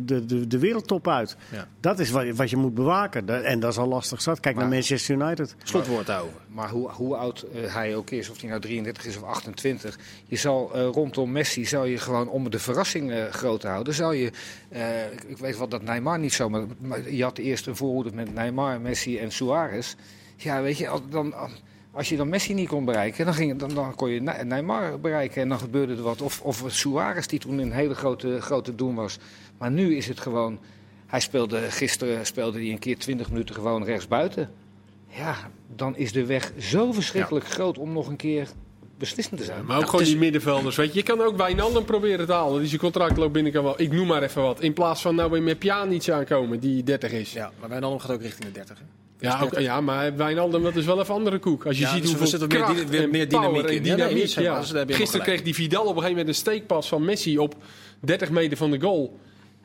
[0.05, 1.37] de, de, de wereldtop uit.
[1.53, 1.69] Ja.
[1.81, 3.45] Dat is wat je, wat je moet bewaken.
[3.45, 4.41] En dat is al lastig zat.
[4.41, 5.55] Kijk naar Manchester United.
[5.63, 6.41] Slotwoord daarover.
[6.49, 9.99] Maar hoe, hoe oud eh, hij ook is, of hij nou 33 is of 28,
[10.27, 13.95] je zal eh, rondom Messi zou je gewoon om de verrassing eh, groot te houden,
[13.95, 14.31] zou je,
[14.69, 18.13] eh, ik, weet wel dat Neymar niet zo, maar, maar je had eerst een voorhoede
[18.13, 19.95] met Neymar, Messi en Suarez.
[20.37, 21.35] Ja, weet je, dan,
[21.91, 25.01] als je dan Messi niet kon bereiken, dan, ging, dan, dan kon je Ne- Neymar
[25.01, 26.23] bereiken en dan gebeurde er wat.
[26.23, 29.19] Of, of Suarez, die toen een hele grote, grote doen was.
[29.59, 30.59] Maar nu is het gewoon,
[31.07, 34.51] hij speelde gisteren speelde hij een keer 20 minuten gewoon rechtsbuiten.
[35.17, 35.37] Ja,
[35.77, 38.49] dan is de weg zo verschrikkelijk groot om nog een keer
[38.99, 39.65] beslissend te zijn.
[39.65, 40.77] Maar ook gewoon die middenvelders.
[40.77, 40.99] Weet je.
[40.99, 42.59] je kan ook Wijnaldum proberen te halen.
[42.59, 43.81] Die zijn contract loopt binnen kan wel.
[43.81, 44.61] Ik noem maar even wat.
[44.61, 47.33] In plaats van nou weer met Pjanic aankomen, die 30 is.
[47.33, 48.79] Ja, Ja, maar Wijnaldum gaat ook richting de 30.
[48.79, 48.85] Hè?
[49.43, 51.67] ook, ja maar Wijnaldum, dat is wel even andere koek.
[51.67, 52.39] Als je Ja, ziet dus er hoeveel
[52.77, 53.85] zit meer meer power dynamiek in.
[53.85, 54.61] Ja, nee, dynamiek, ja.
[54.61, 57.55] dus Gisteren kreeg die Vidal op een gegeven moment een steekpas van Messi op
[58.01, 59.19] 30 meter van de goal.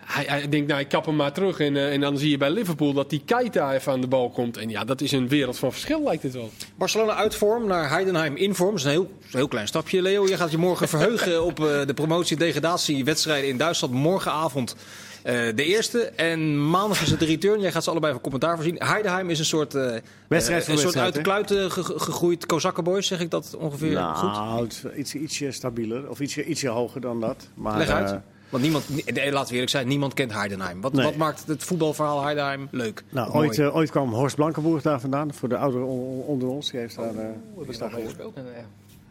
[0.05, 1.59] Hij, hij denkt, nou, ik kap hem maar terug.
[1.59, 4.29] En, eh, en dan zie je bij Liverpool dat die Keita even aan de bal
[4.29, 4.57] komt.
[4.57, 6.49] En ja, dat is een wereld van verschil, lijkt het wel.
[6.75, 8.69] Barcelona uit vorm naar Heidenheim in vorm.
[8.69, 10.27] Dat is een heel, heel klein stapje, Leo.
[10.27, 13.93] Je gaat je morgen verheugen op eh, de promotie-degradatiewedstrijden in Duitsland.
[13.93, 14.75] Morgenavond
[15.23, 15.99] eh, de eerste.
[16.05, 17.59] En maandag is het de return.
[17.61, 18.75] Jij gaat ze allebei van commentaar voorzien.
[18.83, 19.91] Heidenheim is een soort, eh,
[20.27, 23.07] Wedstrijd een soort uit de kluiten ge- gegroeid Kozakkenboys.
[23.07, 24.31] Zeg ik dat ongeveer goed?
[24.31, 26.09] Nou, het is iets, ietsje stabieler.
[26.09, 27.47] Of ietsje, ietsje hoger dan dat.
[27.53, 28.19] Maar, Leg uit.
[28.53, 30.81] Want niemand, nee, laten we eerlijk zijn, niemand kent Heidenheim.
[30.81, 31.05] Wat, Nee.
[31.05, 33.03] wat maakt het voetbalverhaal Heidenheim leuk?
[33.09, 35.33] Nou, ooit, eh, ooit kwam Horst Blankenburg daar vandaan.
[35.33, 36.71] Voor de ouderen on- onder ons.
[36.71, 38.03] Die heeft daar, eh, mee gehoord.
[38.05, 38.35] gespeeld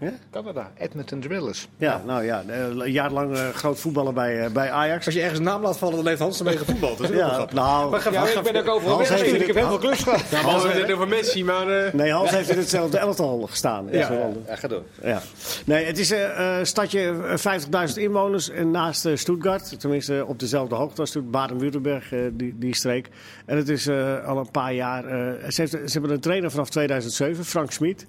[0.03, 0.13] Ja?
[0.31, 0.71] Canada.
[0.79, 1.69] Edmonton Drillers.
[1.77, 2.43] Ja, nou ja.
[2.49, 5.07] eh, Een jaar lang eh, groot voetballer bij, eh, bij Ajax.
[5.07, 6.99] Als je ergens een naam laat vallen, dan heeft Hans ermee gevoetbald.
[6.99, 7.55] Dat is Ja, grappig.
[7.55, 9.21] nou, Maar Ja, ik ben ook overal Hans weg.
[9.21, 10.23] heeft Ik heb heel veel klus gehad.
[10.31, 11.69] Nou, hadden het net over Messi, maar...
[11.85, 13.87] eh, nee, Hans heeft in hetzelfde elftal gestaan.
[13.91, 13.99] Ja.
[14.47, 14.83] Ja, ga door.
[15.03, 15.23] Ja.
[15.67, 19.81] Nee, het is een eh, stadje, eh, 50.000 inwoners en naast Stuttgart.
[19.81, 23.09] Tenminste op dezelfde hoogte als Stuttgart, Baden-Württemberg, die, die streek.
[23.47, 25.05] En het is eh, al een paar jaar...
[25.05, 28.07] eh, ze, heeft- ze hebben een trainer vanaf 2007, Frank Schmid.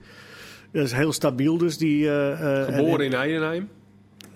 [0.73, 1.77] Dat is heel stabiel dus.
[1.77, 3.69] Die, eh, eh, Geboren en- in Heidenheim.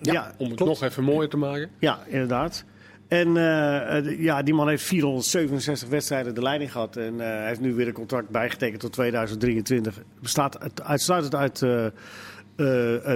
[0.00, 0.80] Ja, Om het klopt.
[0.80, 1.70] nog even mooier te maken.
[1.78, 2.64] Ja, inderdaad.
[3.08, 6.96] En eh, ja, die man heeft 467 wedstrijden de leiding gehad.
[6.96, 10.02] En eh, heeft nu weer een contract bijgetekend tot 2023.
[10.20, 11.58] Bestaat uit- uitsluitend uit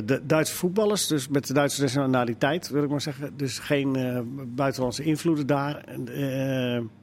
[0.09, 1.07] de Duitse voetballers.
[1.07, 3.37] Dus met de Duitse nationaliteit, wil ik maar zeggen.
[3.37, 3.97] Dus geen
[4.55, 5.77] buitenlandse invloeden daar.
[5.85, 6.09] En,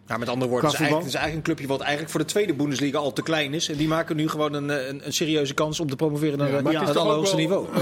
[0.10, 2.12] Ja, met andere woorden, het is, Qua eigenlijk, het is eigenlijk een clubje wat eigenlijk
[2.12, 3.70] voor de tweede Bundesliga al te klein is.
[3.70, 6.64] En die maken nu gewoon een, eh, een, een serieuze kans om te promoveren naar
[6.64, 7.66] Maar naar het allerhoogste niveau.
[7.74, 7.82] eh,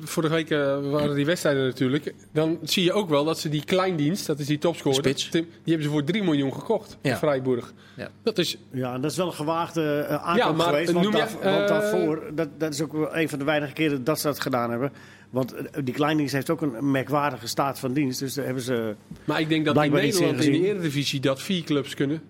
[0.00, 0.58] vorige week eh,
[0.90, 2.14] waren die wedstrijden natuurlijk.
[2.32, 5.30] Dan zie je ook wel dat ze die kleindienst, dat is die topscorer, spits.
[5.30, 6.96] Die hebben ze voor 3 miljoen gekocht.
[7.00, 7.10] Ja.
[7.10, 7.16] Ja.
[7.16, 7.72] Freiburg.
[7.96, 8.08] Ja.
[8.22, 10.92] Dat is, ja, dat is wel een gewaagde eh, aankoop Ja, maar geweest.
[10.92, 13.72] Want, noem je, daar- want daarvoor, dat, dat is ook wel een van de weinige
[13.72, 14.92] keren dat ze dat gedaan hebben.
[15.34, 18.18] Want eh, die kleindienst heeft ook een merkwaardige staat van dienst.
[18.18, 18.94] Dus daar hebben ze...
[19.24, 20.68] maar ik denk dat in Nederland in de.
[20.68, 22.22] Eredivisie dat vier clubs kunnen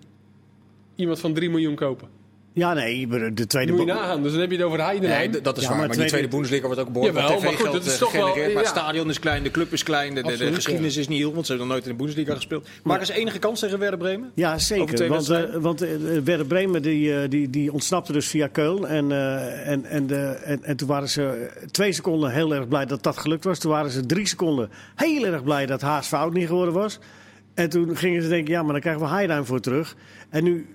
[0.95, 2.07] iemand van 3 miljoen kopen.
[2.55, 3.71] Ja, nee, maar de tweede...
[3.71, 4.23] Moet je nagaan.
[4.23, 5.31] Dus dan heb je het over Heidenheim.
[5.31, 5.77] Nee, dat is Ja, waar.
[5.77, 8.11] maar Maar die tweede- Bundesliga wordt ook behoorlijk Jawel, maar goed, dat is eh, toch
[8.11, 8.27] wel-.
[8.27, 8.63] Maar het ja.
[8.63, 11.51] stadion is klein, de club is klein, de, de, geschiedenis is niet heel, want ze
[11.51, 12.67] hebben nog nooit in de Bundesliga gespeeld.
[12.83, 14.31] Maken ze enige kans tegen Werder Bremen?
[14.33, 15.07] Ja, zeker.
[15.07, 15.89] Want, eh, want eh,
[16.23, 18.89] Werder Bremen die, die, die ontsnapte dus via Keulen.
[18.89, 22.85] En, eh, en, en, de, en, en toen waren ze twee seconden heel erg blij
[22.85, 23.59] dat dat gelukt was.
[23.59, 26.99] Toen waren ze drie seconden heel erg blij dat Haas fout niet geworden was.
[27.53, 29.95] En toen gingen ze denken, ja, maar dan krijgen we Heidenheim voor terug.
[30.29, 30.67] En nu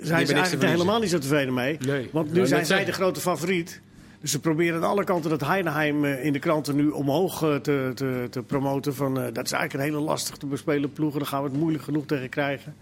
[0.00, 1.78] zijn ze eigenlijk helemaal niet zo tevreden mee.
[1.86, 2.08] Nee.
[2.12, 2.86] Want Ik nu zijn zij zeggen.
[2.86, 3.80] de grote favoriet.
[4.20, 7.54] Dus ze proberen aan alle kanten dat Heidenheim eh, in de kranten nu omhoog eh,
[7.56, 8.94] te, te, te promoten.
[8.94, 11.12] Van, eh, dat is eigenlijk een hele lastig te bespelen ploeg.
[11.12, 12.74] En daar gaan we het moeilijk genoeg tegen krijgen.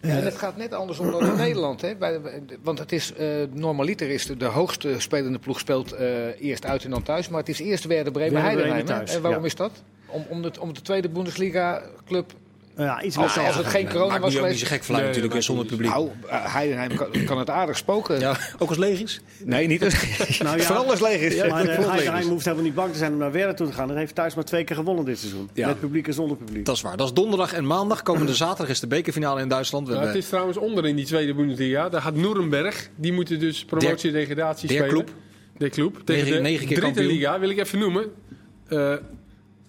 [0.00, 1.80] Ja, en het gaat net andersom dan in Nederland.
[1.80, 1.94] Hè?
[1.96, 2.20] Bij,
[2.62, 6.84] want het is, eh, normaliter is de, de hoogste spelende ploeg speelt eh, eerst uit
[6.84, 7.28] en dan thuis.
[7.28, 8.98] Maar het is eerst Werder Bremen Werder Bremen Heidenheim.
[9.00, 9.04] hè?
[9.04, 9.46] thuis, En waarom ja.
[9.46, 9.82] is dat?
[10.06, 12.32] Om, om, de, om de tweede Bundesliga club...
[12.76, 14.58] Ja, iets Als, meer als het geen corona was niet geweest...
[14.60, 15.72] zo gek Nee, natuurlijk zonder niet.
[15.72, 15.92] publiek.
[15.92, 18.20] Nou, eh, Heidenheim kan, kan het aardig spoken.
[18.20, 19.20] Ja, ook als legis?
[19.44, 19.94] Nee, niet als...
[20.42, 21.36] Nou ja, Vooral als leeg is.
[21.36, 21.86] maar Ja, eh, leeg is.
[21.86, 23.88] Heidenheim hoeft helemaal niet bang te zijn om naar Werder toe te gaan.
[23.88, 25.50] Dat heeft thuis maar twee keer gewonnen dit seizoen.
[25.52, 25.66] Ja.
[25.66, 26.64] Met publiek en zonder publiek.
[26.64, 26.96] Dat is waar.
[26.96, 28.02] Dat is donderdag en maandag.
[28.02, 29.88] Komende zaterdag is de bekerfinale in Duitsland.
[29.88, 31.88] We Nou, het is trouwens onder in die tweede Bundesliga.
[31.88, 32.88] Daar gaat Nuremberg.
[32.96, 34.94] Die moeten dus promotie en degradatie der spelen.
[34.94, 35.10] club.
[35.58, 36.00] De club.
[36.04, 37.18] Tegen Negen- de negen keer dritte kampioen.
[37.18, 38.04] liga, wil ik even noemen.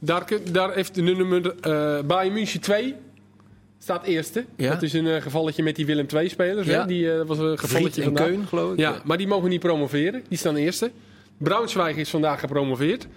[0.05, 2.95] Daar, daar heeft de nummer eh Bayern München 2
[3.79, 4.45] staat eerste.
[4.55, 4.69] Ja.
[4.69, 6.67] Dat is een eh, gevalletje met die Willem II spelers.
[6.67, 6.79] Ja.
[6.79, 6.87] Hè?
[6.87, 8.27] Die eh, was een gevalletje vandaag.
[8.27, 8.79] Keun, geloof ik.
[8.79, 10.23] Ja, maar die mogen niet promoveren.
[10.27, 10.91] Die staan eerste.
[11.37, 13.07] Braunschweig is vandaag gepromoveerd.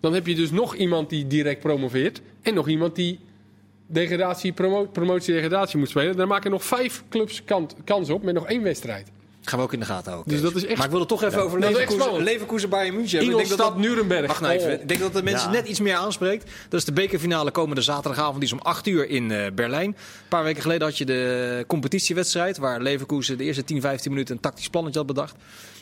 [0.00, 2.20] Dan heb je dus nog iemand die direct promoveert.
[2.42, 3.18] En nog iemand die
[3.86, 8.46] degradatie, promo promotie-degradatie moet spelen, dan maken nog vijf clubs kant, kans op met nog
[8.46, 9.10] één wedstrijd.
[9.48, 10.32] Gaan we ook in de gaten houden.
[10.32, 10.52] Dus Kees.
[10.52, 12.22] dat is echt- Maar ik wil het toch even over Leverkusen.
[12.22, 13.38] Leverkusen Bayern München hebben.
[13.40, 14.26] Ik denk dat dat- Nuremberg.
[14.26, 14.66] Wacht nou even.
[14.74, 14.80] Oh.
[14.80, 15.54] Ik denk dat de mensen Ja.
[15.54, 16.50] net iets meer aanspreekt.
[16.68, 18.34] Dat is de bekerfinale komende zaterdagavond.
[18.40, 19.88] Die is om 8 uur in eh, Berlijn.
[19.88, 19.96] Een
[20.28, 22.58] paar weken geleden had je de competitiewedstrijd.
[22.58, 25.34] Waar Leverkusen de eerste 10, 15 minuten een tactisch plannetje had bedacht.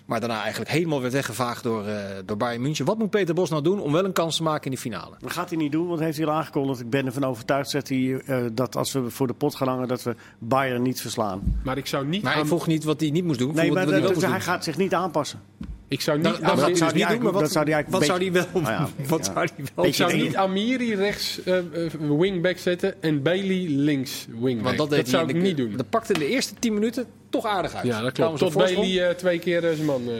[0.06, 1.94] Maar daarna eigenlijk helemaal werd weggevaagd door, eh,
[2.24, 2.84] door Bayern München.
[2.84, 5.14] Wat moet Peter Bos nou doen om wel een kans te maken in die finale?
[5.18, 6.80] Dat gaat hij niet doen, want hij heeft hij al aangekondigd.
[6.80, 9.88] Ik ben ervan overtuigd zegt hij, eh, dat als we voor de pot gaan hangen,
[9.88, 11.60] dat we Bayern niet verslaan.
[11.64, 13.48] Maar ik zou niet, Maar aan- vroeg niet wat hij niet moest doen.
[13.48, 15.40] Ik Nee, vroeg maar wat hij dat- hij gaat zich niet aanpassen.
[15.88, 17.88] Ik zou niet, Dat, dat, dat zou niet doen, maar wat, dat zou hij eigenlijk
[17.90, 19.32] wat zou hij wel, ja, wat ja.
[19.32, 21.64] zou hij wel ik zou niet Amiri rechts eh, eh,
[22.18, 24.64] wingback zetten en Bailey links wingback.
[24.64, 25.76] Want dat, deed hij zou ik de- niet doen.
[25.76, 27.86] Dat pakte in de eerste 10 minuten toch aardig uit.
[27.86, 28.38] Ja, dat klopt.
[28.38, 30.02] Tot Bailey eh, twee keer zijn man.
[30.08, 30.14] eh,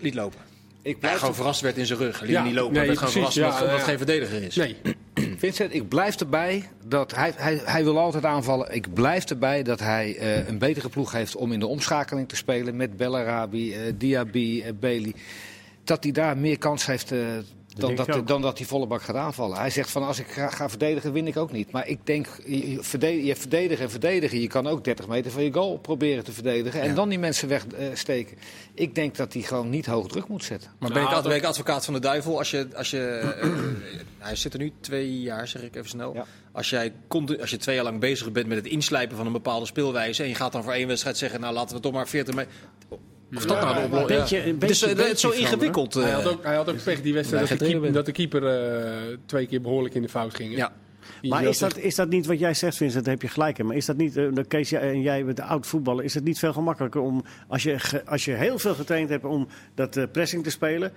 [0.00, 0.38] liet lopen.
[0.82, 2.20] Ik Ja, gewoon verrast werd in zijn rug.
[2.20, 2.74] Liet Ja, niet lopen.
[2.74, 3.78] nee, werd gewoon precies, verrast ja, ja.
[3.78, 4.54] geen verdediger is.
[4.56, 4.76] nee,
[5.38, 8.74] Vincent, ik blijf erbij dat hij, hij, hij wil altijd aanvallen.
[8.74, 12.36] Ik blijf erbij dat hij eh, een betere ploeg heeft om in de omschakeling te
[12.36, 15.14] spelen met Bellarabi, eh Diaby, eh, Bailey.
[15.84, 17.12] Dat hij daar meer kans heeft
[17.74, 19.58] dan, dat, dan dat hij volle bak gaat aanvallen.
[19.58, 21.70] Hij zegt van als ik ga, ga verdedigen, win ik ook niet.
[21.70, 24.40] Maar ik denk, je, je verdedigen, je verdedigen en verdedigen.
[24.40, 26.80] Je kan ook 30 meter van je goal proberen te verdedigen.
[26.80, 26.94] En Ja.
[26.94, 28.36] dan die mensen wegsteken.
[28.74, 30.70] ik denk dat hij gewoon niet hoog druk moet zetten.
[30.78, 32.68] Maar ben ik, Nou, ben ik advocaat van de duivel als je...
[32.74, 33.52] Als je eh, eh,
[34.18, 36.14] hij zit er nu twee jaar, zeg ik even snel.
[36.14, 36.24] Ja.
[36.52, 36.92] Als, jij,
[37.40, 40.22] als je twee jaar lang bezig bent met het inslijpen van een bepaalde speelwijze...
[40.22, 41.40] en je gaat dan voor één wedstrijd zeggen...
[41.40, 42.52] nou laten we toch maar 40 meter...
[43.36, 44.42] Of dat nou de beetje, ja.
[44.44, 45.94] een Het is, beetje, eh, het is zo ingewikkeld.
[45.94, 46.14] hij, eh.
[46.14, 48.46] had ook, hij had ook pech die wedstrijd dat de, keeper, trainer dat de keeper
[48.46, 50.56] eh, twee keer behoorlijk in de fout ging.
[50.56, 50.72] ja.
[51.22, 53.04] Maar is dat, is dat niet wat jij zegt, Vincent?
[53.04, 53.66] Daar heb je gelijk in.
[53.66, 56.24] Maar is dat niet, eh, Kees jij- en jij bent de oud voetballer, is het
[56.24, 59.96] niet veel gemakkelijker om, als je, ge- als je heel veel getraind hebt om dat
[59.96, 60.92] eh, pressing te spelen,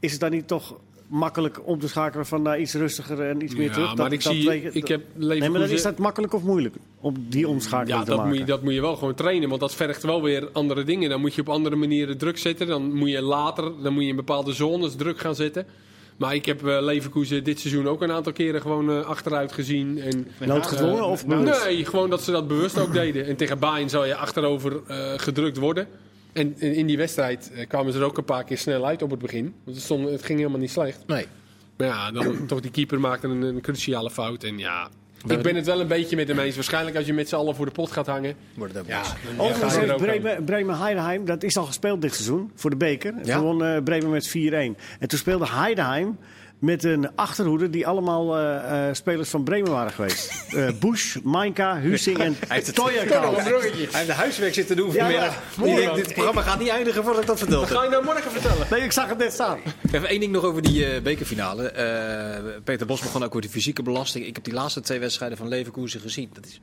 [0.00, 0.80] is het dan niet toch
[1.14, 3.96] makkelijk om te schakelen van naar iets rustiger en iets meer Ja, terug?
[3.96, 7.48] maar ik zie, ik heb Nee, maar dan is dat makkelijk of moeilijk om die
[7.48, 8.30] omschakeling Ja, te dat maken?
[8.32, 11.10] moet, je, dat moet je wel gewoon trainen, want dat vergt wel weer andere dingen.
[11.10, 12.66] Dan moet je op andere manieren druk zetten.
[12.66, 15.66] Dan moet je later, dan moet je in bepaalde zones druk gaan zetten.
[16.16, 19.98] Maar ik heb eh, Leverkusen dit seizoen ook een aantal keren gewoon eh, achteruit gezien.
[19.98, 21.64] En, Noodgedwongen eh, of bewust?
[21.64, 23.26] Nee, gewoon dat ze dat bewust ook deden.
[23.26, 25.86] En tegen Bayern zou je achterover eh, gedrukt worden.
[26.34, 29.02] En, en in die wedstrijd eh, kwamen ze er ook een paar keer snel uit
[29.02, 29.54] op het begin.
[29.64, 31.06] Want het, stond, het ging helemaal niet slecht.
[31.06, 31.26] Nee.
[31.76, 34.44] Maar ja, dan toch die keeper maakte een, een cruciale fout.
[34.44, 34.88] En ja,
[35.26, 36.54] ik ben het wel een beetje met hem eens.
[36.54, 38.34] Waarschijnlijk als je met z'n allen voor de pot gaat hangen.
[38.54, 39.02] Wordt het ook Ja,
[39.36, 39.96] Overigens er.
[39.96, 43.14] Bremen, Bremen Heidenheim, dat is al gespeeld dit seizoen voor de beker.
[43.22, 43.36] Ja?
[43.36, 44.32] Gewoon eh, Bremen met 4-1.
[44.50, 44.76] En
[45.06, 46.18] toen speelde Heidenheim
[46.64, 50.44] met een achterhoede die allemaal eh, eh, spelers van Bremen waren geweest.
[50.56, 53.34] Eh Bush, Mainka, Husing en heeft het- Toyakal.
[53.34, 53.50] Hij
[53.90, 55.34] heeft de huiswerk zitten doen vanmiddag.
[55.64, 55.90] ja.
[55.90, 58.30] Ik dit programma gaat niet eindigen voordat ik dat verteld Wat ga je nou morgen
[58.30, 58.66] vertellen?
[58.70, 59.58] Nee, ik zag het net staan.
[59.92, 61.68] Even één ding nog over die eh, bekerfinale.
[61.70, 64.26] Eh, Peter Bos begon ook over de fysieke belasting.
[64.26, 66.30] Ik heb die laatste twee wedstrijden van Leverkusen gezien.
[66.32, 66.60] Dat is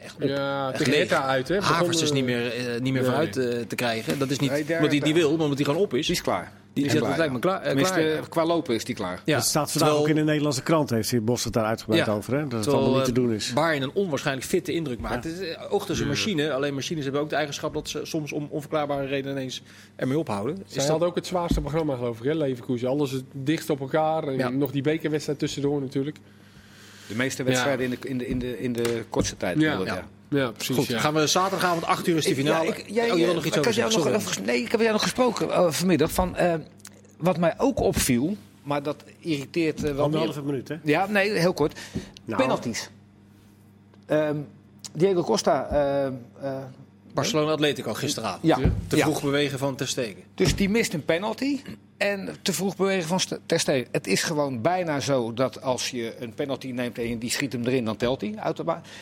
[0.00, 0.22] echt, op.
[0.22, 1.60] Ja, echt tegen uit, hè?
[1.60, 3.04] Havers is niet meer, niet meer nee.
[3.04, 3.32] vooruit
[3.68, 4.18] te krijgen.
[4.18, 6.06] Dat is niet Nee, omdat hij het niet wil, maar omdat hij gewoon op is.
[6.06, 6.52] Die is klaar.
[6.82, 7.60] Die is lijkt me klaar.
[7.60, 8.28] eh, Tenminste, klaar.
[8.28, 9.22] qua lopen is die klaar.
[9.24, 11.64] Ja, dat staat vandaag terwijl- ook in de Nederlandse krant, heeft hij Bos het daar
[11.64, 12.12] uitgebreid Ja.
[12.12, 12.32] over.
[12.32, 12.40] Hè?
[12.42, 13.52] Dat het Terwijl, allemaal niet te eh, doen is.
[13.52, 15.24] Bayern een onwaarschijnlijk fitte indruk maakt.
[15.24, 16.52] Het is eh, een machine.
[16.52, 19.62] Alleen machines hebben ook de eigenschap dat ze soms om onverklaarbare redenen ineens
[19.96, 20.54] ermee ophouden.
[20.56, 22.32] Is Zij dat- hadden ook het zwaarste programma, geloof ik, hè?
[22.34, 22.88] Leverkusen.
[22.88, 24.22] Alles het dichtst op elkaar.
[24.28, 24.48] En Ja.
[24.48, 26.16] nog die bekerwedstrijd tussendoor natuurlijk.
[27.08, 29.60] De meeste wedstrijden in, de, in, de, in, de, in de kortste tijd.
[29.60, 29.70] Ja.
[29.70, 30.08] bedoel ik, Ja.
[30.28, 30.76] Ja, precies.
[30.76, 30.98] Goed, ja.
[30.98, 32.66] gaan we zaterdagavond 8 uur is die finale.
[32.66, 34.12] Ja, ik, jij, oh, je wil nog eh, iets ik over zeggen?
[34.12, 36.10] nog Nee, ik heb jou nog gesproken eh, vanmiddag.
[36.10, 36.54] Van, eh,
[37.16, 40.76] wat mij ook opviel, maar dat irriteert eh, wel Anderhalve minuut, hè?
[40.82, 41.78] Ja, nee, heel kort.
[42.24, 42.42] Nou.
[42.42, 42.90] Penalties.
[44.06, 44.36] Ehm,
[44.92, 45.68] Diego Costa.
[47.14, 48.42] Barcelona Atletico gisteravond.
[48.42, 49.04] ja, Te ja.
[49.04, 50.22] vroeg bewegen van Ter Stegen.
[50.34, 51.60] Dus die mist een penalty.
[51.96, 53.88] En te vroeg bewegen van Ter Stegen.
[53.92, 57.64] Het is gewoon bijna zo dat als je een penalty neemt en die schiet hem
[57.64, 58.34] erin, dan telt hij.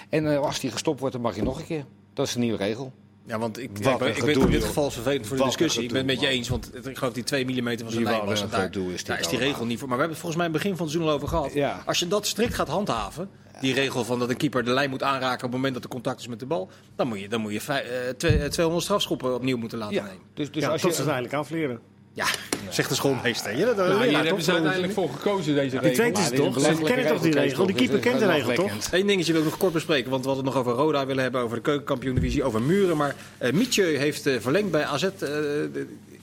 [0.08, 1.84] En eh, als die gestopt wordt, dan mag je nog een keer.
[2.14, 2.92] Dat is een nieuwe regel.
[3.26, 5.82] Ja, want ik, ik, ben- ik in dit geval vervelend voor de discussie.
[5.82, 8.02] Ik ben het met je eens, want het- ik geloof die 2 mm van zijn
[8.04, 8.82] lijn was een het daar.
[8.92, 9.38] is is die allemaal.
[9.40, 9.88] regel niet voor.
[9.88, 11.52] Maar we hebben het volgens mij begin van het seizoen al over gehad.
[11.52, 11.82] Ja.
[11.86, 13.28] Als je dat strikt gaat handhaven,
[13.60, 15.88] die regel van dat een keeper de lijn moet aanraken op het moment dat er
[15.90, 18.48] contact is met de bal, dan moet je, dan moet je vij- eh, twee- eh,
[18.48, 20.18] 200 strafschoppen opnieuw moeten laten Ja, nemen.
[20.34, 21.80] dus, dus ja, als je, ze het eigenlijk afleren.
[22.16, 22.26] Ja,
[22.70, 23.56] zegt de schoolmeester.
[23.58, 24.22] Ja, dat, Nou, toch?
[24.22, 25.94] hebben ze uiteindelijk voor gekozen, deze Die regel.
[25.94, 26.76] tweede is Maar dit is toch?
[26.76, 27.66] Ze kennen toch die regel?
[27.66, 28.70] Die keeper kent de regel, toch?
[28.90, 31.22] Eén dingetje wil ik nog kort bespreken, want we hadden het nog over Roda willen
[31.22, 32.96] hebben, over de keukenkampioen-divisie, over muren.
[32.96, 35.02] Maar eh Mietje heeft eh, verlengd bij AZ.
[35.02, 35.30] eh,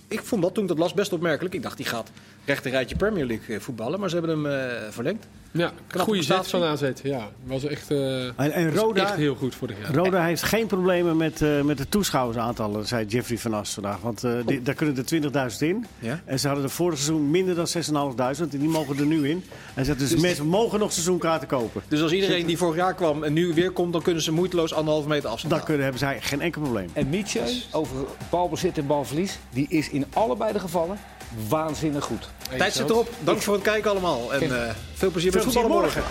[0.08, 1.54] ik vond dat toen ik dat las best opmerkelijk.
[1.56, 2.10] Ik dacht, die gaat
[2.46, 4.00] rechter rijtje Premier League eh, voetballen.
[4.00, 5.26] Maar ze hebben hem eh, verlengd.
[5.52, 6.90] Ja, Knappe goede zet van AZ.
[7.04, 9.96] Ja, was echt, eh, En, en was Roda, echt heel goed vorig jaar.
[9.96, 14.00] Roda heeft geen problemen met, eh, met de toeschouwersaantallen, zei Jeffrey van As vandaag.
[14.02, 15.86] Want eh, die- daar kunnen er 20.000 in.
[16.00, 16.22] Ja?
[16.26, 19.44] En ze hadden er vorig seizoen minder dan 6.500 en die mogen er nu in.
[19.74, 21.82] Hij zegt dus, mensen mogen nog seizoenkaarten kopen.
[21.88, 24.74] Dus als iedereen die vorig jaar kwam en nu weer komt, dan kunnen ze moeiteloos
[24.74, 26.90] anderhalve meter afstand kunnen, hebben zij geen enkel probleem.
[26.94, 27.42] En Mietje,
[27.72, 27.96] over
[28.30, 30.98] balbezit en balverlies, die is in allebei de gevallen
[31.50, 32.30] waanzinnig goed.
[32.58, 33.10] Tijd zit erop.
[33.20, 34.34] Dank voor het kijken allemaal.
[34.34, 36.04] En eh, veel plezier met voetballen morgen.